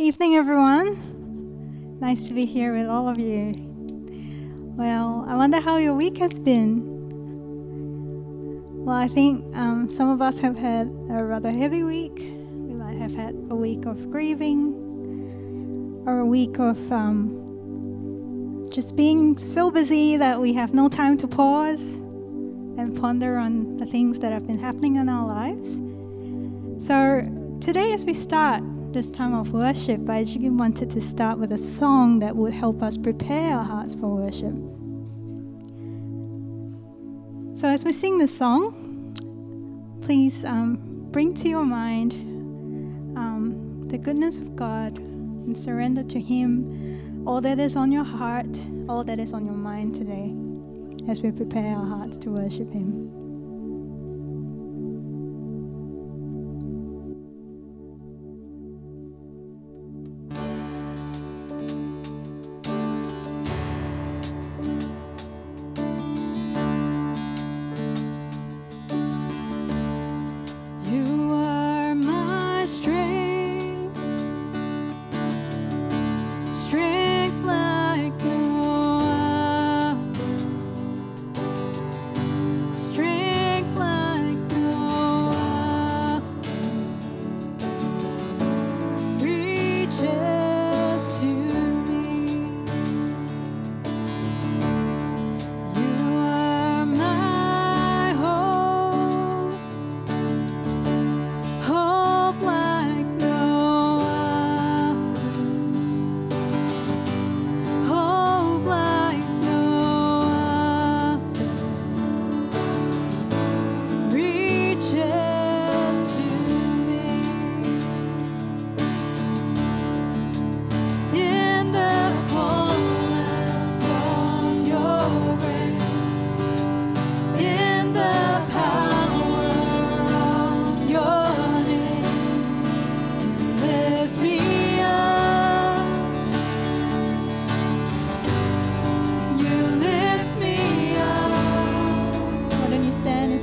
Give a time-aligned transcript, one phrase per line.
[0.00, 1.98] Evening, everyone.
[2.00, 3.52] Nice to be here with all of you.
[4.74, 6.80] Well, I wonder how your week has been.
[8.82, 12.14] Well, I think um, some of us have had a rather heavy week.
[12.16, 14.72] We might have had a week of grieving
[16.06, 21.28] or a week of um, just being so busy that we have no time to
[21.28, 21.96] pause
[22.78, 25.74] and ponder on the things that have been happening in our lives.
[26.86, 27.22] So,
[27.60, 28.62] today, as we start,
[28.92, 32.82] this time of worship, I actually wanted to start with a song that would help
[32.82, 34.54] us prepare our hearts for worship.
[37.58, 40.78] So, as we sing this song, please um,
[41.10, 42.14] bring to your mind
[43.16, 48.58] um, the goodness of God and surrender to Him all that is on your heart,
[48.88, 50.34] all that is on your mind today
[51.10, 53.19] as we prepare our hearts to worship Him.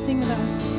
[0.07, 0.76] Strength.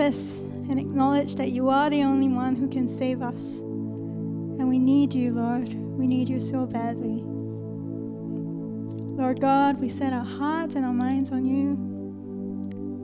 [0.00, 0.40] Confess
[0.70, 3.58] and acknowledge that you are the only one who can save us.
[3.58, 5.68] And we need you, Lord.
[5.74, 7.20] We need you so badly.
[9.14, 11.76] Lord God, we set our hearts and our minds on you.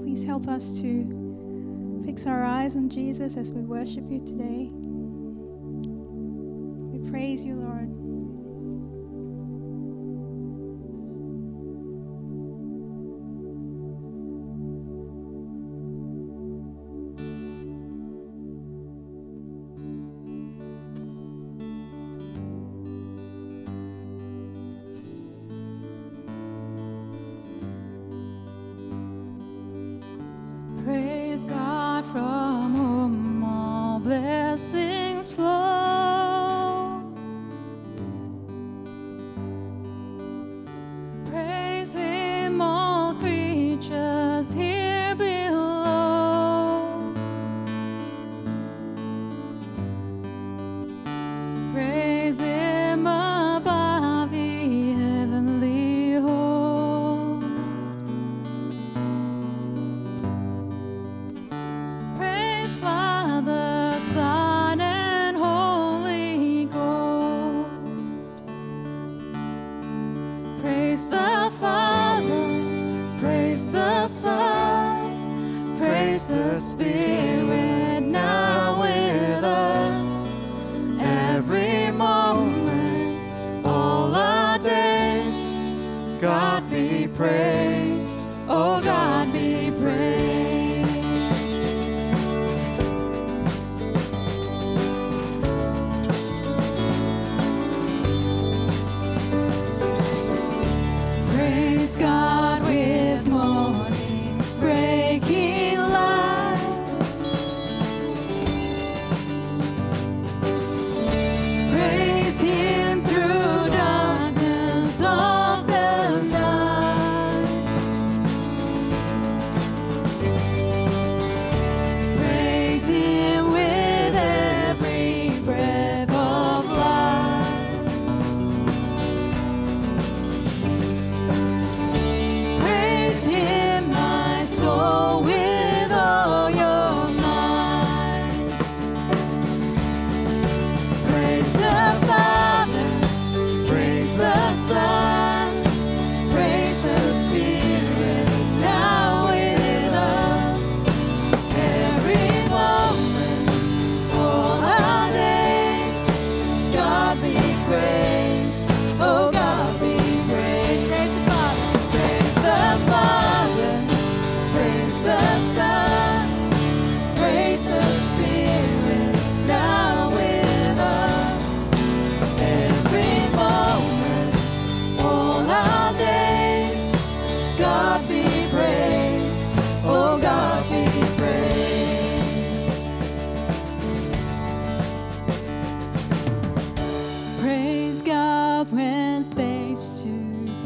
[0.03, 4.71] Please help us to fix our eyes on Jesus as we worship you today.
[6.97, 7.86] We praise you, Lord.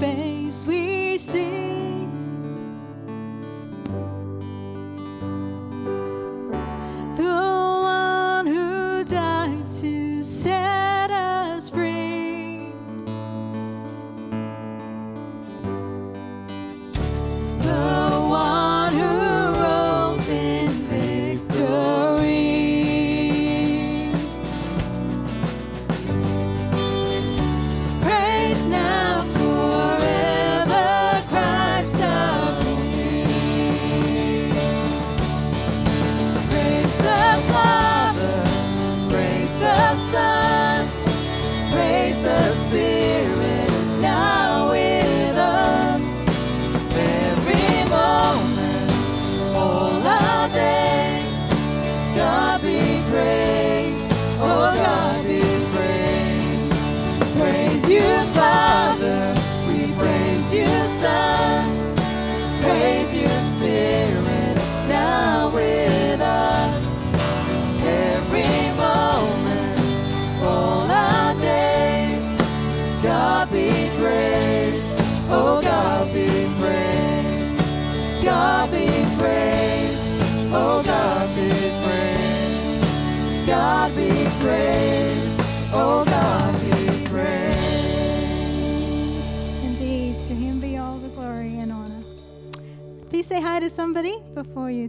[0.00, 0.64] face.
[0.66, 0.79] We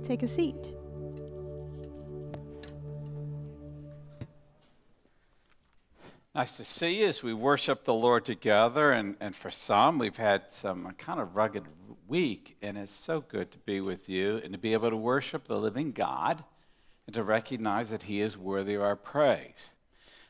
[0.02, 0.74] take a seat.
[6.34, 8.92] Nice to see you as we worship the Lord together.
[8.92, 11.66] And, and for some, we've had some kind of rugged
[12.08, 15.48] week, and it's so good to be with you and to be able to worship
[15.48, 16.44] the living God
[17.06, 19.72] and to recognize that He is worthy of our praise.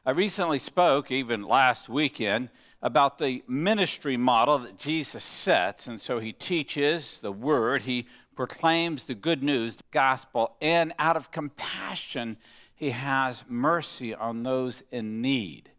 [0.03, 2.49] I recently spoke, even last weekend,
[2.81, 5.87] about the ministry model that Jesus sets.
[5.87, 8.07] And so He teaches the Word, He
[8.41, 12.35] proclaims the good news, the gospel, and out of compassion,
[12.73, 15.69] He has mercy on those in need.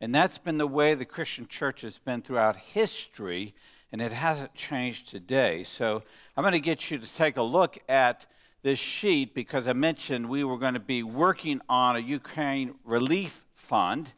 [0.00, 3.54] And that's been the way the Christian church has been throughout history,
[3.92, 5.62] and it hasn't changed today.
[5.62, 6.02] So
[6.36, 8.26] I'm going to get you to take a look at
[8.64, 13.44] this sheet because I mentioned we were going to be working on a Ukraine relief
[13.54, 14.12] fund.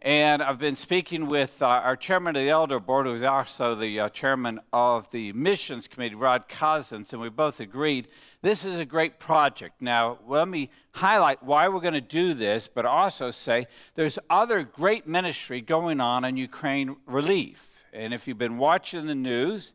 [0.00, 3.98] And I've been speaking with uh, our chairman of the elder board, who's also the
[3.98, 8.06] uh, chairman of the missions committee, Rod Cousins, and we both agreed
[8.40, 9.82] this is a great project.
[9.82, 14.62] Now, let me highlight why we're going to do this, but also say there's other
[14.62, 17.68] great ministry going on in Ukraine relief.
[17.92, 19.72] And if you've been watching the news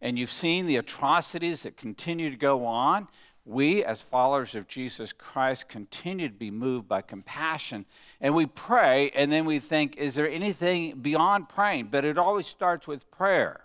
[0.00, 3.08] and you've seen the atrocities that continue to go on,
[3.46, 7.86] we, as followers of Jesus Christ, continue to be moved by compassion.
[8.20, 11.88] And we pray, and then we think, is there anything beyond praying?
[11.92, 13.64] But it always starts with prayer.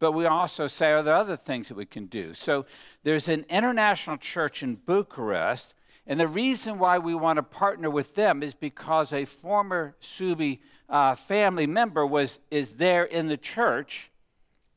[0.00, 2.34] But we also say, are there other things that we can do?
[2.34, 2.66] So
[3.04, 5.74] there's an international church in Bucharest,
[6.06, 10.58] and the reason why we want to partner with them is because a former Subi
[10.88, 14.10] uh, family member was, is there in the church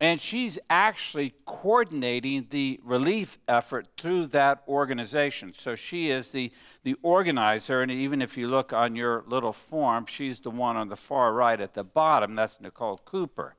[0.04, 5.54] and she's actually coordinating the relief effort through that organization.
[5.58, 6.52] So she is the,
[6.84, 7.82] the organizer.
[7.82, 11.32] And even if you look on your little form, she's the one on the far
[11.32, 12.36] right at the bottom.
[12.36, 13.56] That's Nicole Cooper.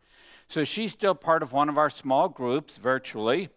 [0.46, 3.48] So she's still part of one of our small groups virtually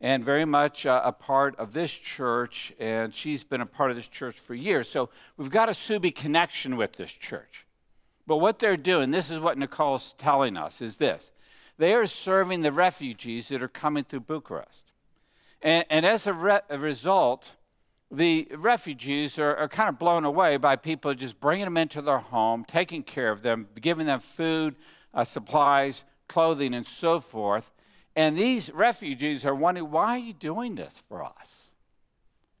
[0.00, 2.72] and very much uh, a part of this church.
[2.80, 4.88] And she's been a part of this church for years.
[4.88, 7.66] So we've got a Subi connection with this church.
[8.26, 11.32] But what they're doing, this is what Nicole's telling us, is this
[11.80, 14.92] they are serving the refugees that are coming through Bucharest.
[15.62, 17.56] And, and as a, re- a, result,
[18.10, 22.18] the refugees are, are kind of blown away by people just bringing them into their
[22.18, 24.76] home, taking care of them, giving them food,
[25.14, 27.72] uh, supplies, clothing, and so forth.
[28.14, 31.70] And these refugees are wondering, why are you doing this for us?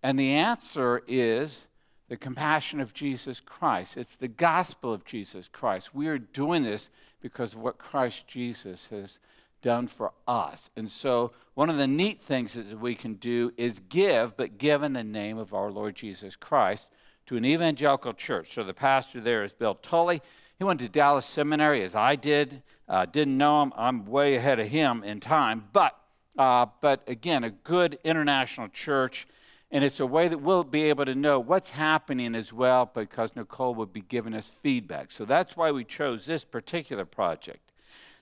[0.02, 1.68] And the answer is
[2.08, 3.98] the compassion of Jesus Christ.
[3.98, 5.94] It's the gospel of Jesus Christ.
[5.94, 6.88] We are doing this
[7.20, 9.18] because of what Christ Jesus has
[9.62, 10.70] done for us.
[10.76, 14.82] And so, one of the neat things that we can do is give, but give
[14.82, 16.88] in the name of our Lord Jesus Christ
[17.26, 18.54] to an evangelical church.
[18.54, 20.22] So, the pastor there is Bill Tully.
[20.58, 22.62] He went to Dallas Seminary as I did.
[22.88, 23.72] Uh, didn't know him.
[23.76, 25.68] I'm way ahead of him in time.
[25.72, 25.96] But,
[26.36, 29.26] uh, but again, a good international church.
[29.72, 33.36] And it's a way that we'll be able to know what's happening as well because
[33.36, 35.12] Nicole would be giving us feedback.
[35.12, 37.70] So that's why we chose this particular project.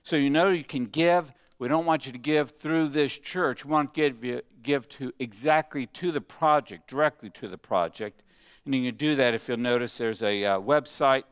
[0.03, 1.33] So you know you can give.
[1.57, 3.65] We don't want you to give through this church.
[3.65, 8.21] We want to give, give to exactly to the project, directly to the project.
[8.65, 11.23] And you can do that if you'll notice there's a uh, website,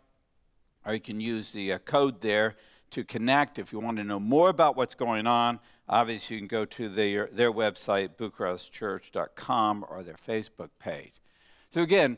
[0.85, 2.55] or you can use the uh, code there
[2.89, 6.47] to connect if you want to know more about what's going on obviously you can
[6.47, 11.13] go to their, their website, bucharestchurch.com, or their Facebook page.
[11.71, 12.17] So again,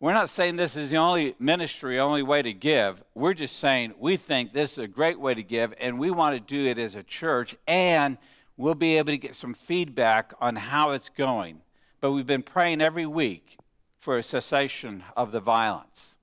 [0.00, 3.02] we're not saying this is the only ministry, only way to give.
[3.14, 6.34] We're just saying we think this is a great way to give, and we want
[6.36, 8.16] to do it as a church, and
[8.56, 11.62] we'll be able to get some feedback on how it's going.
[12.00, 13.58] But we've been praying every week
[13.98, 16.14] for a cessation of the violence,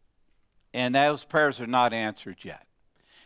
[0.73, 2.64] and those prayers are not answered yet.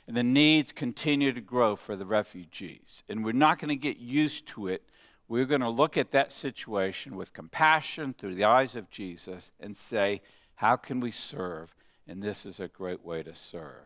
[0.10, 3.04] And the needs continue to grow for the refugees.
[3.08, 4.82] And we're not going to get used to it.
[5.28, 9.78] We're going to look at that situation with compassion through the eyes of Jesus and
[9.78, 10.24] say,
[10.56, 11.76] how can we serve?
[12.08, 13.86] And this is a great way to serve.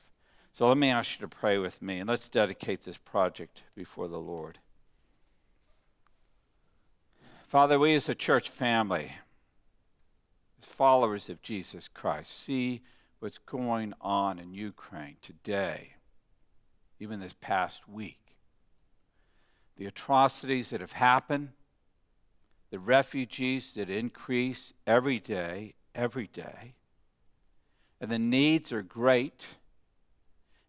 [0.54, 4.08] So let me ask you to pray with me, and let's dedicate this project before
[4.08, 4.60] the Lord.
[7.50, 9.12] Father, we as a church family,
[10.58, 12.82] as followers of Jesus Christ, see
[13.20, 15.93] what's going on in Ukraine today
[17.04, 18.18] even this past week.
[19.78, 21.50] The atrocities that have happened,
[22.72, 26.76] the refugees that increase every day, every day,
[28.00, 29.46] and the needs are great.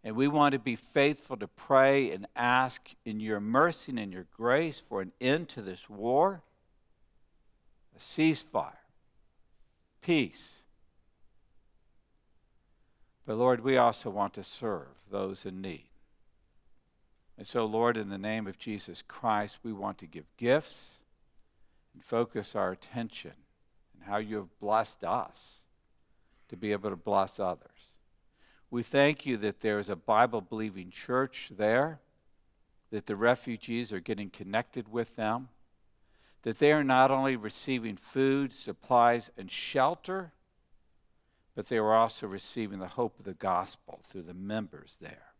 [0.03, 4.13] And we want to be faithful to pray and ask in your mercy and in
[4.13, 6.43] your grace for an end to this war,
[7.97, 8.73] a ceasefire,
[10.03, 10.57] peace.
[13.25, 15.89] But Lord, we also want to serve those in need.
[17.37, 20.99] And so, Lord, in the name of Jesus Christ, we want to give gifts
[21.93, 23.33] and focus our attention
[23.97, 25.61] on how you have blessed us
[26.49, 27.71] to be able to bless others.
[28.71, 32.01] We thank you that there is a Bible believing church there,
[32.91, 35.49] that the refugees are getting connected with them,
[36.43, 40.33] that they are not only receiving food, supplies, and shelter,
[41.55, 45.34] but they are also receiving the hope of the gospel through the members there.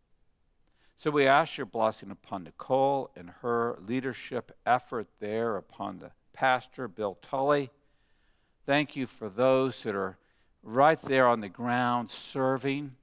[0.97, 6.87] So we ask your blessing upon Nicole and her leadership effort there, upon the pastor,
[6.87, 7.69] Bill Tully.
[8.65, 10.17] Thank you for those that are
[10.63, 12.95] right there on the ground serving.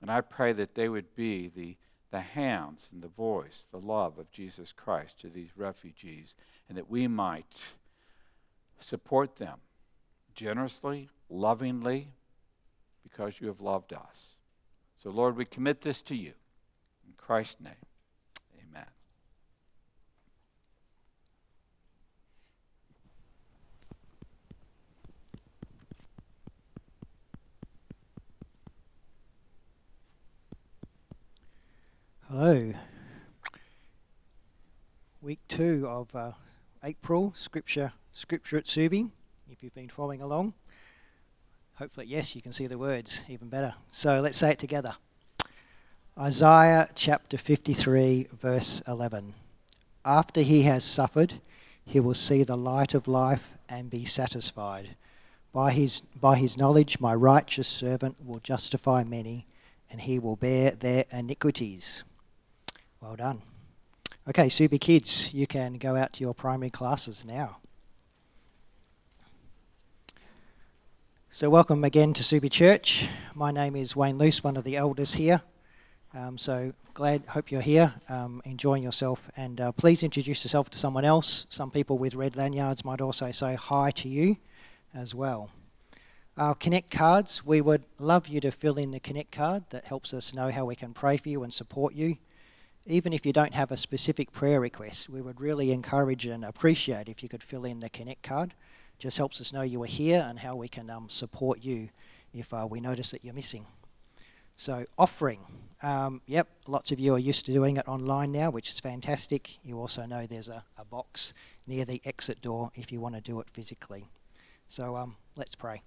[0.00, 1.76] And I pray that they would be the,
[2.10, 6.34] the hands and the voice, the love of Jesus Christ to these refugees,
[6.68, 7.54] and that we might
[8.80, 9.58] support them
[10.34, 12.08] generously, lovingly,
[13.02, 14.38] because you have loved us.
[15.00, 16.32] So, Lord, we commit this to you.
[17.24, 17.72] Christ's name,
[18.58, 18.86] amen.
[32.28, 32.72] Hello.
[35.20, 36.32] Week two of uh,
[36.82, 39.10] April, scripture, scripture at Subi.
[39.48, 40.54] If you've been following along,
[41.74, 43.74] hopefully, yes, you can see the words even better.
[43.90, 44.96] So let's say it together.
[46.18, 49.32] Isaiah chapter 53, verse 11.
[50.04, 51.40] After he has suffered,
[51.86, 54.94] he will see the light of life and be satisfied.
[55.54, 59.46] By his, by his knowledge, my righteous servant will justify many,
[59.90, 62.04] and he will bear their iniquities.
[63.00, 63.40] Well done.
[64.28, 67.56] Okay, super kids, you can go out to your primary classes now.
[71.30, 73.08] So, welcome again to Subi Church.
[73.34, 75.40] My name is Wayne Luce, one of the elders here.
[76.14, 80.78] Um, so, glad, hope you're here, um, enjoying yourself, and uh, please introduce yourself to
[80.78, 81.46] someone else.
[81.48, 84.36] Some people with red lanyards might also say hi to you
[84.94, 85.50] as well.
[86.36, 90.12] Our Connect cards, we would love you to fill in the Connect card that helps
[90.12, 92.18] us know how we can pray for you and support you
[92.86, 97.08] even if you don't have a specific prayer request, we would really encourage and appreciate
[97.08, 98.54] if you could fill in the Connect card.
[98.98, 101.90] Just helps us know you are here and how we can um, support you
[102.34, 103.66] if uh, we notice that you're missing.
[104.56, 105.40] So, offering.
[105.82, 109.58] Um, yep, lots of you are used to doing it online now, which is fantastic.
[109.64, 111.34] You also know there's a, a box
[111.66, 114.06] near the exit door if you want to do it physically.
[114.68, 115.82] So, um, let's pray.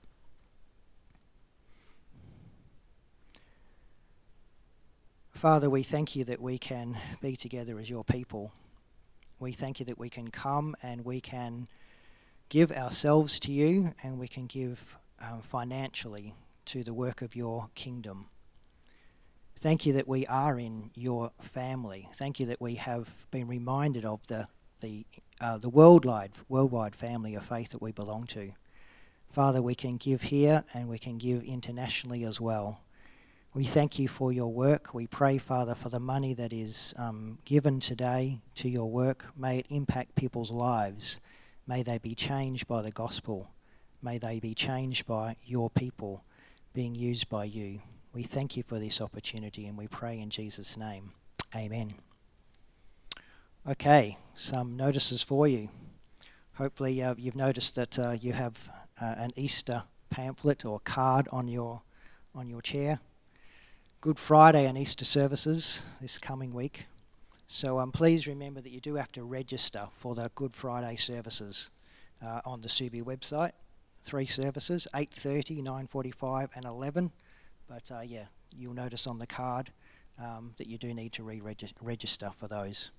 [5.31, 8.51] Father, we thank you that we can be together as your people.
[9.39, 11.67] We thank you that we can come and we can
[12.49, 16.33] give ourselves to you and we can give um, financially
[16.65, 18.27] to the work of your kingdom.
[19.65, 22.07] Thank you that we are in your family.
[22.13, 24.47] Thank you that we have been reminded of the
[24.79, 25.07] the
[25.41, 28.51] uh, the worldwide worldwide family of faith that we belong to.
[29.31, 32.81] Father, we can give here and we can give internationally as well.
[33.55, 34.93] We thank you for your work.
[34.93, 39.25] We pray, Father, for the money that is um, given today to your work.
[39.35, 41.19] May it impact people's lives.
[41.65, 43.49] May they be changed by the gospel.
[43.99, 46.23] May they be changed by your people
[46.75, 47.81] being used by you.
[48.15, 51.11] We thank you for this opportunity and we pray in Jesus' name.
[51.53, 51.95] Amen.
[53.69, 55.67] Okay, some notices for you.
[56.53, 58.69] Hopefully, uh, you've noticed that uh, you have
[59.01, 61.81] uh, an Easter pamphlet or card on your
[62.33, 63.01] on your chair.
[63.99, 66.85] Good Friday and Easter services this coming week.
[67.47, 71.69] So um, please remember that you do have to register for the Good Friday services
[72.25, 73.51] uh, on the Subi website.
[74.03, 77.11] Three services, 8.30, 9.45 and 11.
[77.67, 78.25] But uh, yeah,
[78.55, 79.71] you'll notice on the card
[80.19, 82.91] um, that you do need to re-register for those.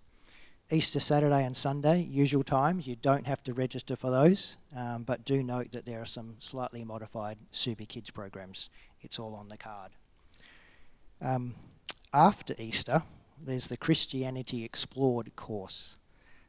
[0.70, 2.88] Easter Saturday and Sunday, usual times.
[2.88, 6.36] You don't have to register for those, um, but do note that there are some
[6.40, 8.68] slightly modified Subi Kids programs.
[9.00, 9.92] It's all on the card.
[11.22, 11.54] Um,
[12.12, 13.04] after Easter,
[13.40, 15.96] there's the Christianity Explored course.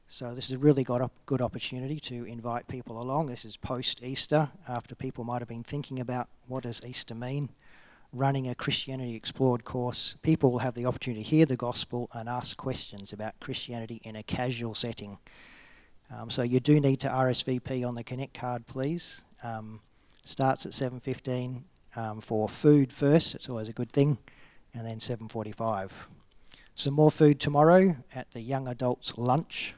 [0.08, 3.28] So this has really got a good opportunity to invite people along.
[3.28, 7.50] This is post Easter, after people might have been thinking about what does Easter mean.
[8.18, 12.28] Running a Christianity Explored course, people will have the opportunity to hear the gospel and
[12.28, 15.20] ask questions about Christianity in a casual setting.
[16.10, 19.24] Um, so you do need to RSVP on the Connect card, please.
[19.44, 19.82] Um,
[20.24, 23.36] starts at 7:15 um, for food first.
[23.36, 24.18] It's always a good thing
[24.74, 25.92] and then 7.45.
[26.74, 29.76] Some more food tomorrow at the young adults lunch.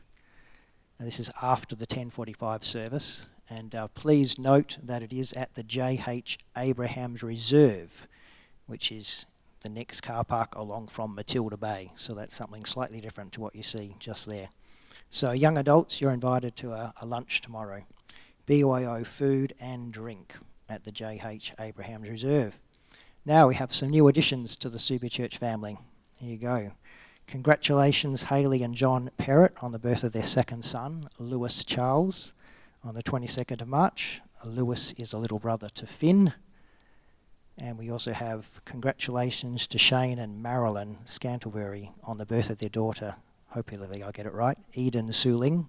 [0.97, 3.27] Now, this is after the 10.45 service.
[3.49, 6.37] And uh, please note that it is at the J.H.
[6.55, 8.07] Abrahams Reserve,
[8.69, 9.25] which is
[9.61, 11.89] the next car park along from Matilda Bay.
[11.95, 14.49] So that's something slightly different to what you see just there.
[15.09, 17.83] So, young adults, you're invited to a, a lunch tomorrow.
[18.45, 20.35] BYO food and drink
[20.69, 22.59] at the JH Abrahams Reserve.
[23.25, 25.77] Now we have some new additions to the Subi Church family.
[26.19, 26.71] Here you go.
[27.27, 32.33] Congratulations, Haley and John Perrott, on the birth of their second son, Lewis Charles,
[32.83, 34.21] on the 22nd of March.
[34.43, 36.33] Lewis is a little brother to Finn.
[37.61, 42.69] And we also have congratulations to Shane and Marilyn Scantlebury on the birth of their
[42.69, 43.15] daughter,
[43.49, 45.67] hopefully I'll get it right, Eden Suling,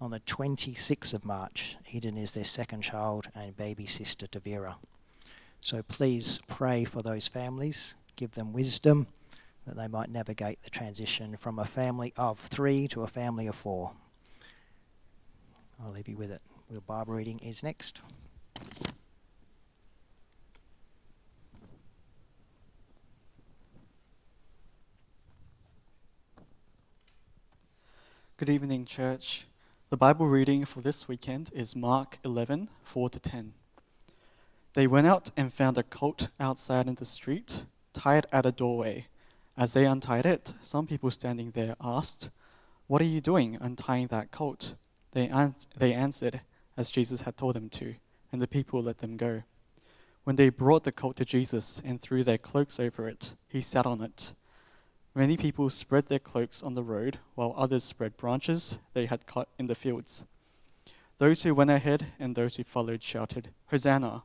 [0.00, 1.76] on the 26th of March.
[1.88, 4.78] Eden is their second child and baby sister to Vera.
[5.60, 9.06] So please pray for those families, give them wisdom
[9.66, 13.54] that they might navigate the transition from a family of three to a family of
[13.54, 13.92] four.
[15.80, 16.42] I'll leave you with it.
[16.68, 18.00] Your Bible reading is next.
[28.40, 29.46] Good evening, church.
[29.90, 33.52] The Bible reading for this weekend is Mark 11 4 to 10.
[34.72, 39.08] They went out and found a colt outside in the street, tied at a doorway.
[39.58, 42.30] As they untied it, some people standing there asked,
[42.86, 44.74] What are you doing untying that colt?
[45.12, 46.40] They, ans- they answered,
[46.78, 47.96] as Jesus had told them to,
[48.32, 49.42] and the people let them go.
[50.24, 53.84] When they brought the colt to Jesus and threw their cloaks over it, he sat
[53.84, 54.32] on it.
[55.14, 59.48] Many people spread their cloaks on the road, while others spread branches they had cut
[59.58, 60.24] in the fields.
[61.18, 64.22] Those who went ahead and those who followed shouted, Hosanna!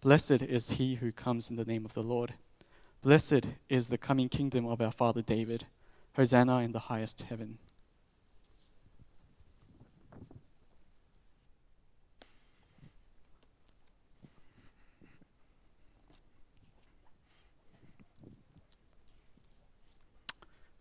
[0.00, 2.34] Blessed is he who comes in the name of the Lord.
[3.02, 5.66] Blessed is the coming kingdom of our father David.
[6.14, 7.58] Hosanna in the highest heaven.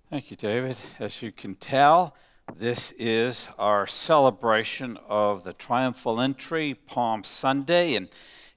[0.09, 0.77] Thank you, David.
[0.99, 2.15] As you can tell,
[2.55, 8.07] this is our celebration of the triumphal entry, Palm Sunday, and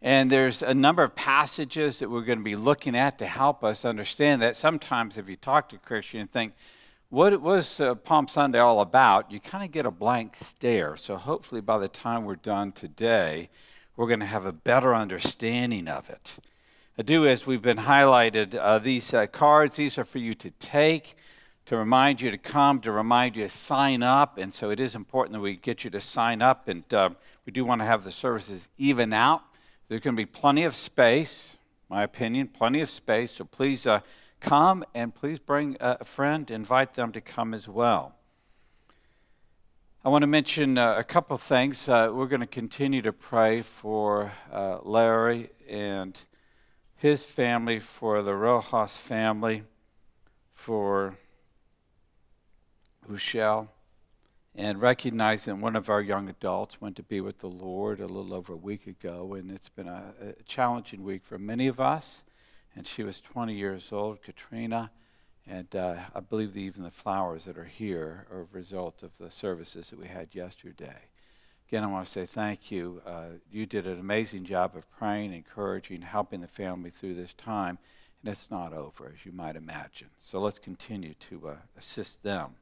[0.00, 3.64] and there's a number of passages that we're going to be looking at to help
[3.64, 4.56] us understand that.
[4.56, 6.52] Sometimes, if you talk to Christian and think,
[7.08, 9.32] what was uh, Palm Sunday all about?
[9.32, 10.96] You kind of get a blank stare.
[10.96, 13.50] So, hopefully, by the time we're done today,
[13.96, 16.36] we're going to have a better understanding of it.
[16.96, 20.50] I do, as we've been highlighted, uh, these uh, cards, these are for you to
[20.60, 21.16] take
[21.70, 24.38] to remind you to come, to remind you to sign up.
[24.38, 26.66] And so it is important that we get you to sign up.
[26.66, 27.10] And uh,
[27.46, 29.42] we do want to have the services even out.
[29.86, 33.30] There's going to be plenty of space, my opinion, plenty of space.
[33.30, 34.00] So please uh,
[34.40, 38.16] come and please bring a friend, invite them to come as well.
[40.04, 41.88] I want to mention uh, a couple things.
[41.88, 46.18] Uh, we're going to continue to pray for uh, Larry and
[46.96, 49.62] his family, for the Rojas family,
[50.52, 51.14] for
[53.20, 53.68] Michelle,
[54.54, 58.32] and recognizing one of our young adults went to be with the Lord a little
[58.32, 62.24] over a week ago, and it's been a, a challenging week for many of us.
[62.74, 64.90] And she was 20 years old, Katrina,
[65.46, 69.10] and uh, I believe that even the flowers that are here are a result of
[69.18, 71.02] the services that we had yesterday.
[71.68, 73.02] Again, I want to say thank you.
[73.06, 77.76] Uh, you did an amazing job of praying, encouraging, helping the family through this time,
[78.24, 80.08] and it's not over, as you might imagine.
[80.18, 82.54] So let's continue to uh, assist them.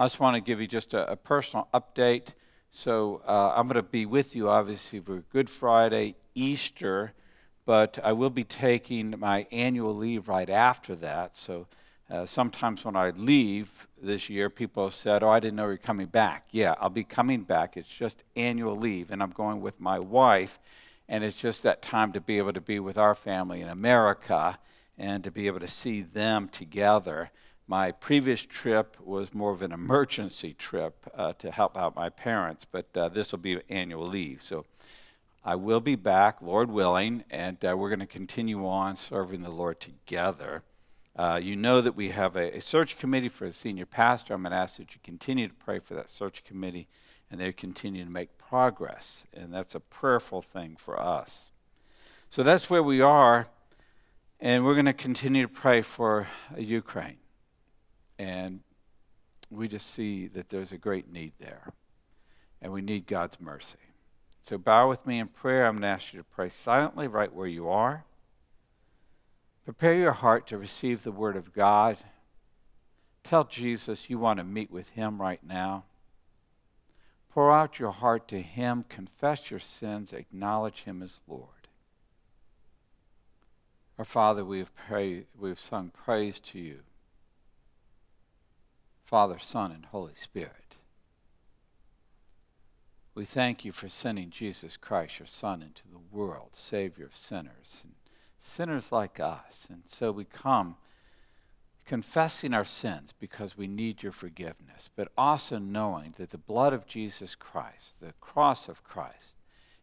[0.00, 2.28] I just want to give you just a, a personal update.
[2.70, 7.12] So uh, I'm going to be with you, obviously, for Good Friday, Easter,
[7.66, 11.36] but I will be taking my annual leave right after that.
[11.36, 11.66] So
[12.10, 15.68] uh, sometimes when I leave this year, people have said, Oh, I didn't know you
[15.68, 16.46] were coming back.
[16.50, 17.76] Yeah, I'll be coming back.
[17.76, 20.58] It's just annual leave, and I'm going with my wife,
[21.10, 24.58] and it's just that time to be able to be with our family in America
[24.96, 27.30] and to be able to see them together.
[27.70, 32.66] My previous trip was more of an emergency trip uh, to help out my parents,
[32.68, 34.42] but uh, this will be annual leave.
[34.42, 34.66] So
[35.44, 39.52] I will be back, Lord willing, and uh, we're going to continue on serving the
[39.52, 40.64] Lord together.
[41.14, 44.34] Uh, you know that we have a, a, search committee for a senior pastor.
[44.34, 46.88] I'm going to ask that you continue to pray for that search committee
[47.30, 49.26] and they continue to make progress.
[49.32, 51.52] And that's a prayerful thing for us.
[52.30, 53.46] So that's where we are.
[54.40, 56.26] And we're going to continue to pray for
[56.58, 57.19] Ukraine.
[58.20, 58.60] And
[59.48, 61.72] we just see that there's a great need there.
[62.60, 63.78] And we need God's mercy.
[64.46, 65.66] So bow with me in prayer.
[65.66, 68.04] I'm going to ask you to pray silently right where you are.
[69.64, 71.96] Prepare your heart to receive the Word of God.
[73.24, 75.84] Tell Jesus you want to meet with Him right now.
[77.32, 78.84] Pour out your heart to Him.
[78.90, 80.12] Confess your sins.
[80.12, 81.68] Acknowledge Him as Lord.
[83.96, 86.80] Our Father, we have prayed, we have sung praise to you.
[89.10, 90.76] Father, Son, and Holy Spirit.
[93.12, 97.80] We thank you for sending Jesus Christ, your Son, into the world, Savior of sinners,
[97.82, 97.94] and
[98.38, 99.66] sinners like us.
[99.68, 100.76] And so we come
[101.84, 106.86] confessing our sins because we need your forgiveness, but also knowing that the blood of
[106.86, 109.34] Jesus Christ, the cross of Christ,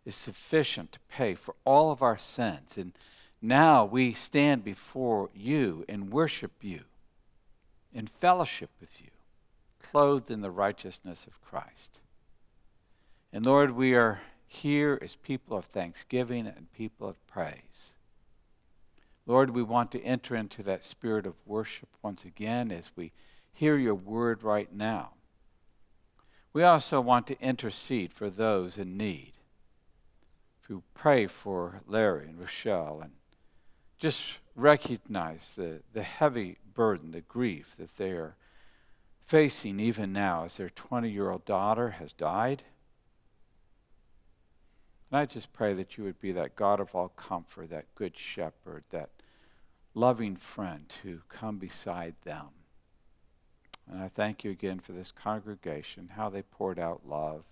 [0.06, 2.78] is sufficient to pay for all of our sins.
[2.78, 2.94] And
[3.42, 6.84] now we stand before you and worship you
[7.94, 9.10] in fellowship with you,
[9.82, 12.00] clothed in the righteousness of Christ.
[13.32, 17.92] And Lord, we are here as people of thanksgiving and people of praise.
[19.26, 23.12] Lord, we want to enter into that spirit of worship once again as we
[23.52, 25.12] hear your word right now.
[26.54, 29.34] We also want to intercede for those in need.
[30.68, 33.12] To pray for Larry and Rochelle and
[33.98, 38.36] just recognize the, the heavy burden, the grief that they are
[39.28, 42.64] facing even now as their 20 year old daughter has died.
[45.12, 48.18] And I just pray that you would be that God of all comfort, that good
[48.18, 49.10] shepherd, that
[49.94, 52.48] loving friend to come beside them.
[53.90, 57.44] And I thank you again for this congregation, how they poured out love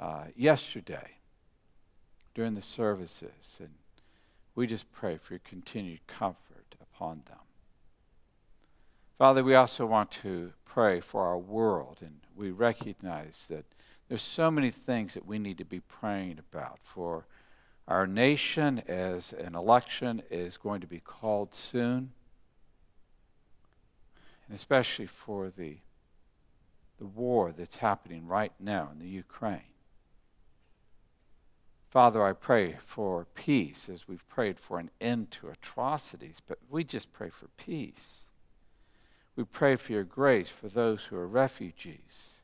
[0.00, 1.16] uh, yesterday
[2.34, 3.58] during the services.
[3.58, 3.70] And
[4.54, 7.49] we just pray for your continued comfort upon them.
[9.20, 13.66] Father, we also want to pray for our world, and we recognize that
[14.08, 17.26] there's so many things that we need to be praying about for
[17.86, 22.12] our nation as an election is going to be called soon,
[24.48, 25.76] and especially for the,
[26.98, 29.74] the war that's happening right now in the Ukraine.
[31.90, 36.84] Father, I pray for peace as we've prayed for an end to atrocities, but we
[36.84, 38.29] just pray for peace.
[39.36, 42.34] We pray for your grace for those who are refugees.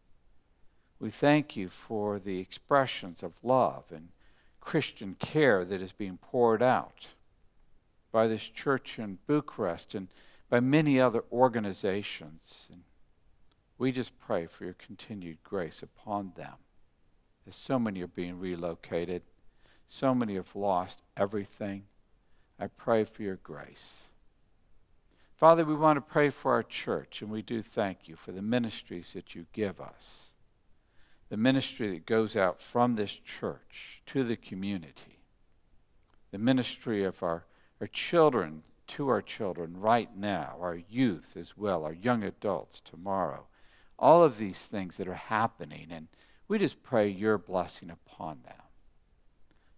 [0.99, 4.09] We thank you for the expressions of love and
[4.61, 7.09] Christian care that is being poured out
[8.11, 10.09] by this church in Bucharest and
[10.49, 12.69] by many other organizations.
[12.73, 12.83] And
[13.79, 16.55] we just pray for your continued grace upon them.
[17.47, 19.23] As so many are being relocated,
[19.89, 21.85] so many have lost everything.
[22.59, 24.06] I pray for your grace.
[25.37, 28.43] Father, we want to pray for our church, and we do thank you for the
[28.43, 30.33] ministries that you give us
[31.29, 35.19] the ministry that goes out from this church to the community,
[36.31, 37.45] the ministry of our,
[37.81, 43.45] our children to our children right now, our youth as well, our young adults tomorrow,
[43.99, 46.07] all of these things that are happening, and
[46.47, 48.63] we just pray your blessing upon them.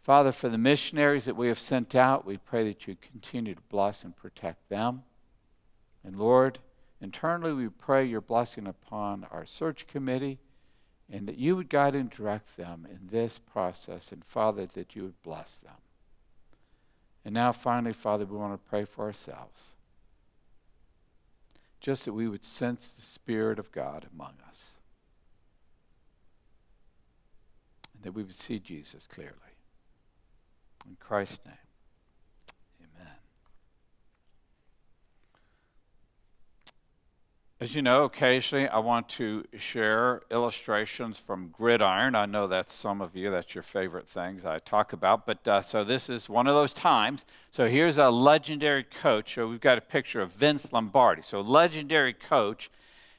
[0.03, 3.61] Father, for the missionaries that we have sent out, we pray that you continue to
[3.71, 5.03] bless and protect them.
[6.09, 6.59] And Lord,
[7.03, 10.38] internally we pray your blessing upon our search committee
[11.12, 15.03] and that you would guide and direct them in this process, and Father, that you
[15.03, 15.75] would bless them.
[17.26, 19.74] And now, finally, Father, we want to pray for ourselves.
[21.78, 24.70] Just that we would sense the Spirit of God among us.
[27.93, 29.35] And that we would see Jesus clearly.
[30.87, 31.68] In Christ's name.
[37.61, 42.15] As you know, occasionally I want to share illustrations from gridiron.
[42.15, 45.27] I know that's some of you, that's your favorite things I talk about.
[45.27, 47.25] But uh, so this is one of those times.
[47.51, 49.35] So here's a legendary coach.
[49.35, 51.21] So we've got a picture of Vince Lombardi.
[51.23, 52.71] So, legendary coach.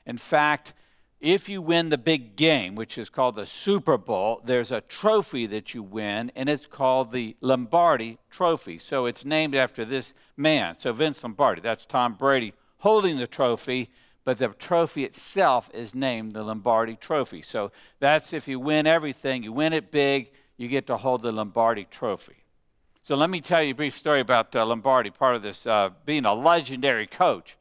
[0.05, 0.73] In fact,
[1.19, 5.47] if you win the big game, which is called the Super Bowl, there's a trophy
[5.47, 8.77] that you win, and it's called the Lombardi Trophy.
[8.77, 10.79] So it's named after this man.
[10.79, 13.89] So Vince Lombardi, that's Tom Brady holding the trophy
[14.25, 17.41] but the trophy itself is named the Lombardi Trophy.
[17.41, 21.31] So that's if you win everything, you win it big, you get to hold the
[21.31, 22.43] Lombardi Trophy.
[23.01, 25.89] So let me tell you a brief story about uh, Lombardi, part of this uh,
[26.05, 27.57] being a legendary coach.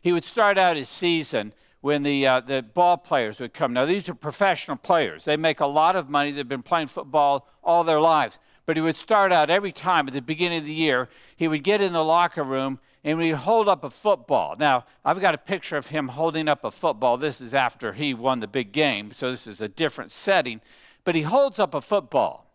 [0.00, 3.72] He would start out his season when the, uh, the ball players would come.
[3.72, 5.24] Now, these are professional players.
[5.24, 6.30] They make a lot of money.
[6.30, 8.38] They've been playing football all their lives.
[8.64, 11.62] But he would start out every time at the beginning of the year, he would
[11.62, 14.56] get in the locker room and we hold up a football.
[14.58, 17.16] Now, I've got a picture of him holding up a football.
[17.16, 20.60] This is after he won the big game, so this is a different setting.
[21.04, 22.50] But he holds up a football.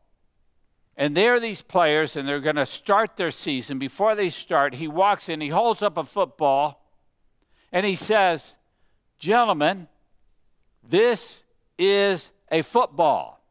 [0.98, 3.80] And there are these players, and they're going to start their season.
[3.80, 6.86] Before they start, he walks in, he holds up a football,
[7.72, 8.56] and he says,
[9.20, 9.88] Gentlemen,
[10.84, 11.44] this
[11.78, 13.42] is a football.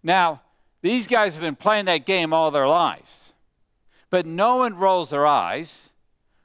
[0.00, 0.42] Now,
[0.80, 3.24] these guys have been playing that game all their lives.
[4.10, 5.90] But no one rolls their eyes,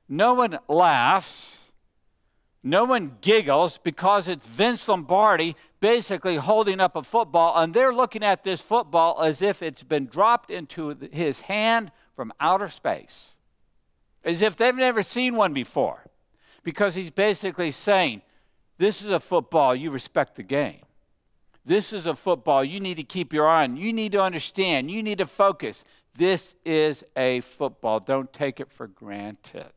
[0.08, 1.72] no one laughs,
[2.64, 8.24] no one giggles because it's Vince Lombardi basically holding up a football, and they're looking
[8.24, 13.36] at this football as if it's been dropped into his hand from outer space,
[14.24, 16.04] as if they've never seen one before,
[16.64, 18.22] because he's basically saying,
[18.78, 20.82] This is a football, you respect the game.
[21.66, 23.78] This is a football you need to keep your eye on.
[23.78, 24.90] You need to understand.
[24.90, 25.84] You need to focus.
[26.20, 28.02] This is a football.
[28.02, 29.72] Don't take it for granted.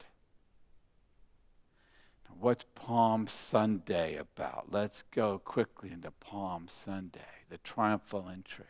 [2.40, 4.72] What's Palm Sunday about?
[4.72, 8.64] Let's go quickly into Palm Sunday, the triumphal entry.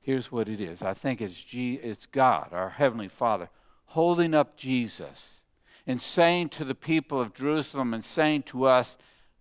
[0.00, 3.50] Here's what it is I think it's, G- it's God, our Heavenly Father,
[3.88, 5.42] holding up Jesus
[5.86, 8.96] and saying to the people of Jerusalem and saying to us,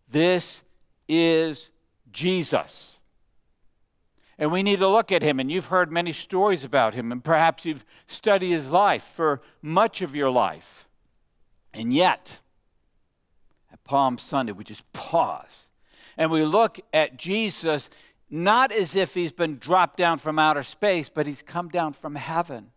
[0.10, 0.64] This
[1.08, 1.70] is
[2.12, 2.95] Jesus.
[4.38, 5.40] And we need to look at him.
[5.40, 10.02] And you've heard many stories about him, and perhaps you've studied his life for much
[10.02, 10.88] of your life.
[11.74, 12.42] And yet,
[13.72, 15.70] at Palm Sunday, we just pause
[16.18, 17.90] and we look at Jesus
[18.30, 22.16] not as if he's been dropped down from outer space, but he's come down from
[22.16, 22.72] heaven.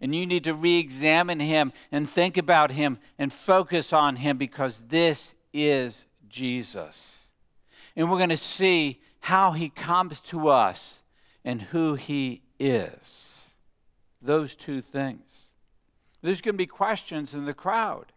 [0.00, 4.36] And you need to re examine him and think about him and focus on him
[4.36, 7.24] because this is Jesus.
[7.96, 11.00] And we're going to see how he comes to us
[11.44, 13.48] and who he is.
[14.20, 15.46] Those two things.
[16.22, 18.12] There's going to be questions in the crowd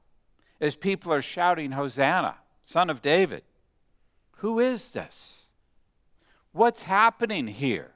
[0.59, 3.43] as people are shouting, Hosanna, Son of David.
[4.37, 5.45] Who is this?
[6.51, 7.91] What's happening here?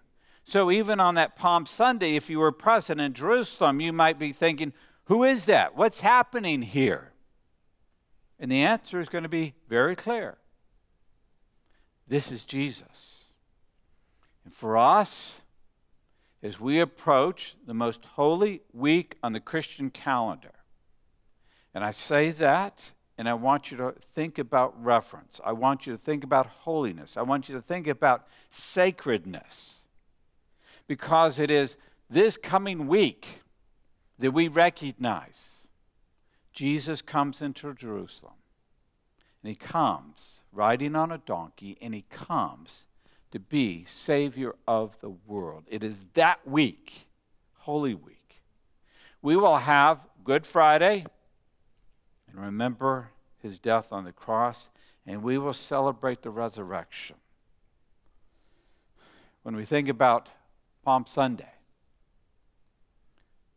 [0.48, 4.32] So, even on that Palm Sunday, if you were present in Jerusalem, you might be
[4.32, 4.74] thinking,
[5.06, 5.76] Who is that?
[5.76, 7.14] What's happening here?
[8.40, 10.38] And the answer is going to be very clear
[12.08, 13.26] this is Jesus.
[14.44, 15.42] And for us,
[16.44, 20.54] as we approach the most holy week on the Christian calendar,
[21.74, 22.82] and I say that,
[23.18, 25.40] and I want you to think about reverence.
[25.44, 27.18] I want you to think about holiness.
[27.18, 29.80] I want you to think about sacredness.
[30.88, 31.78] Because it is
[32.10, 33.42] this coming week
[34.20, 35.68] that we recognize
[36.54, 38.34] Jesus comes into Jerusalem.
[39.44, 42.86] And he comes riding on a donkey, and he comes
[43.32, 45.66] to be Savior of the world.
[45.68, 47.08] It is that week,
[47.58, 48.42] Holy Week.
[49.22, 51.06] We will have Good Friday,
[52.32, 53.10] and remember
[53.42, 54.70] his death on the cross,
[55.06, 57.18] and we will celebrate the resurrection.
[59.44, 60.30] When we think about
[60.84, 61.55] Palm Sunday,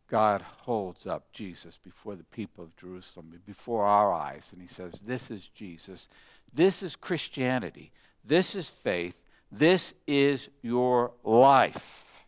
[0.09, 4.93] God holds up Jesus before the people of Jerusalem, before our eyes, and he says,
[5.05, 6.07] This is Jesus.
[6.53, 7.91] This is Christianity.
[8.25, 9.21] This is faith.
[9.51, 12.25] This is your life.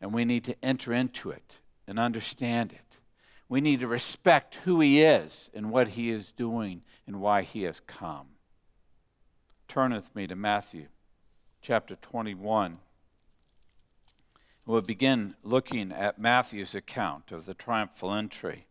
[0.00, 2.98] And we need to enter into it and understand it.
[3.48, 7.64] We need to respect who he is and what he is doing and why he
[7.64, 8.28] has come.
[9.68, 10.86] Turn with me to Matthew
[11.60, 12.78] chapter 21.
[14.64, 18.66] We'll begin looking at Matthew's account of the triumphal entry.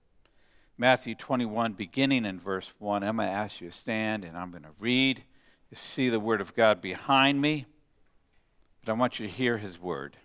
[0.77, 3.03] Matthew 21, beginning in verse 1.
[3.03, 5.23] I'm going to ask you to stand and I'm going to read.
[5.69, 7.65] You see the Word of God behind me,
[8.79, 10.15] but I want you to hear His Word.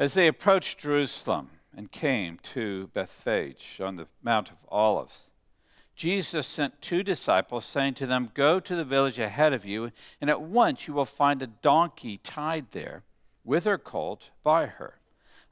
[0.00, 5.30] As they approached Jerusalem and came to Bethphage on the Mount of Olives,
[5.94, 10.28] Jesus sent two disciples, saying to them, Go to the village ahead of you, and
[10.28, 13.04] at once you will find a donkey tied there
[13.44, 15.00] with her colt by her.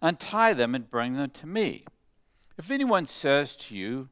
[0.01, 1.85] Untie them and bring them to me.
[2.57, 4.09] If anyone says to you,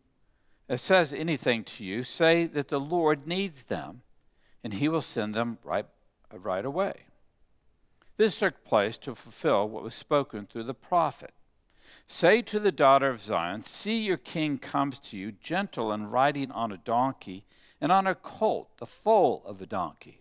[0.68, 4.03] uh, says anything to you, say that the Lord needs them,
[4.64, 5.87] and he will send them right,
[6.33, 7.05] uh, right away.
[8.16, 11.35] This took place to fulfill what was spoken through the prophet.
[12.09, 16.51] Say to the daughter of Zion, See, your king comes to you, gentle and riding
[16.51, 17.45] on a donkey,
[17.81, 20.20] and on a colt, the foal of a donkey.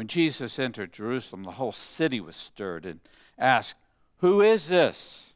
[0.00, 3.00] When Jesus entered Jerusalem, the whole city was stirred and
[3.36, 3.74] asked,
[4.20, 5.34] Who is this?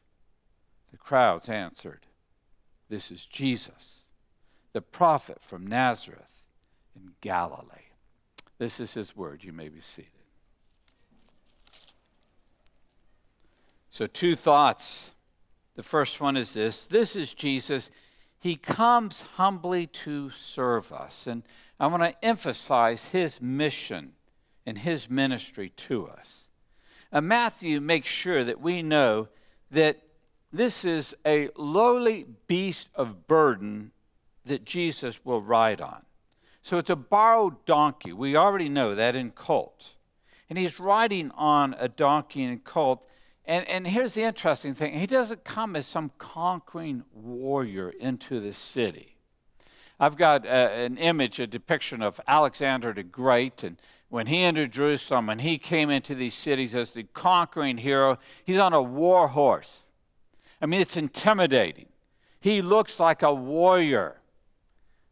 [0.91, 2.07] The crowds answered,
[2.89, 4.05] This is Jesus,
[4.73, 6.41] the prophet from Nazareth
[6.95, 7.91] in Galilee.
[8.57, 9.43] This is his word.
[9.43, 10.09] You may be seated.
[13.91, 15.13] So, two thoughts.
[15.75, 17.91] The first one is this this is Jesus.
[18.39, 21.27] He comes humbly to serve us.
[21.27, 21.43] And
[21.79, 24.13] I want to emphasize his mission
[24.65, 26.47] and his ministry to us.
[27.11, 29.29] Matthew makes sure that we know
[29.71, 30.01] that
[30.51, 33.91] this is a lowly beast of burden
[34.45, 36.03] that Jesus will ride on.
[36.61, 38.11] So it's a borrowed donkey.
[38.11, 39.91] We already know that in colt.
[40.49, 43.05] And he's riding on a donkey in colt
[43.47, 48.53] and, and here's the interesting thing he doesn't come as some conquering warrior into the
[48.53, 49.17] city.
[49.99, 53.77] I've got a, an image, a depiction of Alexander the Great, and
[54.09, 58.57] when he entered Jerusalem and he came into these cities as the conquering hero, he's
[58.57, 59.83] on a war horse.
[60.61, 61.87] I mean, it's intimidating.
[62.39, 64.21] He looks like a warrior.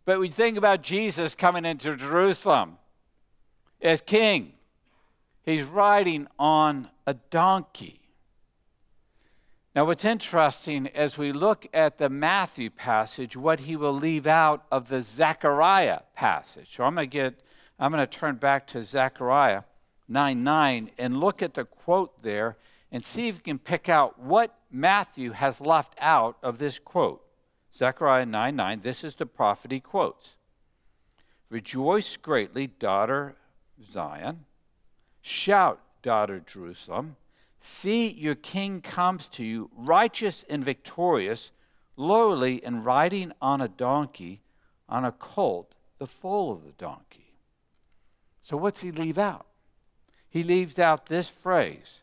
[0.06, 2.78] But we think about Jesus coming into Jerusalem
[3.84, 4.54] as king,
[5.44, 8.00] he's riding on a donkey.
[9.76, 14.66] Now, what's interesting as we look at the Matthew passage, what he will leave out
[14.72, 16.76] of the Zechariah passage.
[16.76, 17.40] So I'm going to get,
[17.80, 19.64] I'm going to turn back to Zechariah
[20.08, 22.58] 9 9 and look at the quote there
[22.92, 27.22] and see if you can pick out what Matthew has left out of this quote.
[27.74, 30.36] Zechariah 9 9, this is the prophet he quotes
[31.50, 33.36] Rejoice greatly, daughter
[33.92, 34.46] Zion.
[35.22, 37.16] Shout, daughter Jerusalem.
[37.62, 41.52] See, your king comes to you, righteous and victorious,
[41.96, 44.42] lowly and riding on a donkey,
[44.90, 47.23] on a colt, the foal of the donkey.
[48.44, 49.48] So, what's he leave out?
[50.30, 52.02] He leaves out this phrase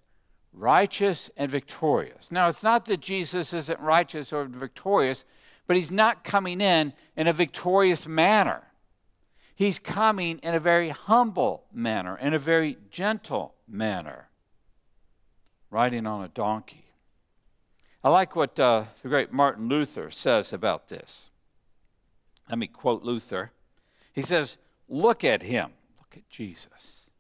[0.53, 2.33] righteous and victorious.
[2.33, 5.25] Now, it's not that Jesus isn't righteous or victorious,
[5.67, 8.63] but he's not coming in in a victorious manner.
[9.55, 14.29] He's coming in a very humble manner, in a very gentle manner
[15.71, 16.87] riding on a donkey.
[18.03, 21.31] I like what uh, the great Martin Luther says about this.
[22.49, 23.53] Let me quote Luther.
[24.13, 24.57] He says,
[24.89, 25.73] Look at him.
[26.11, 27.11] Look at Jesus.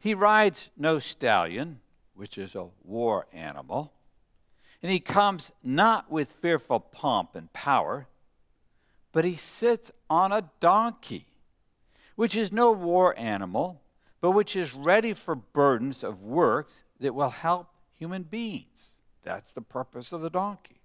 [0.00, 1.80] He rides no stallion,
[2.14, 3.92] which is a war animal,
[4.82, 8.08] and he comes not with fearful pomp and power,
[9.12, 11.26] but he sits on a donkey,
[12.16, 13.82] which is no war animal,
[14.20, 18.90] but which is ready for burdens of works that will help human beings.
[19.22, 20.80] That's the purpose of the donkey.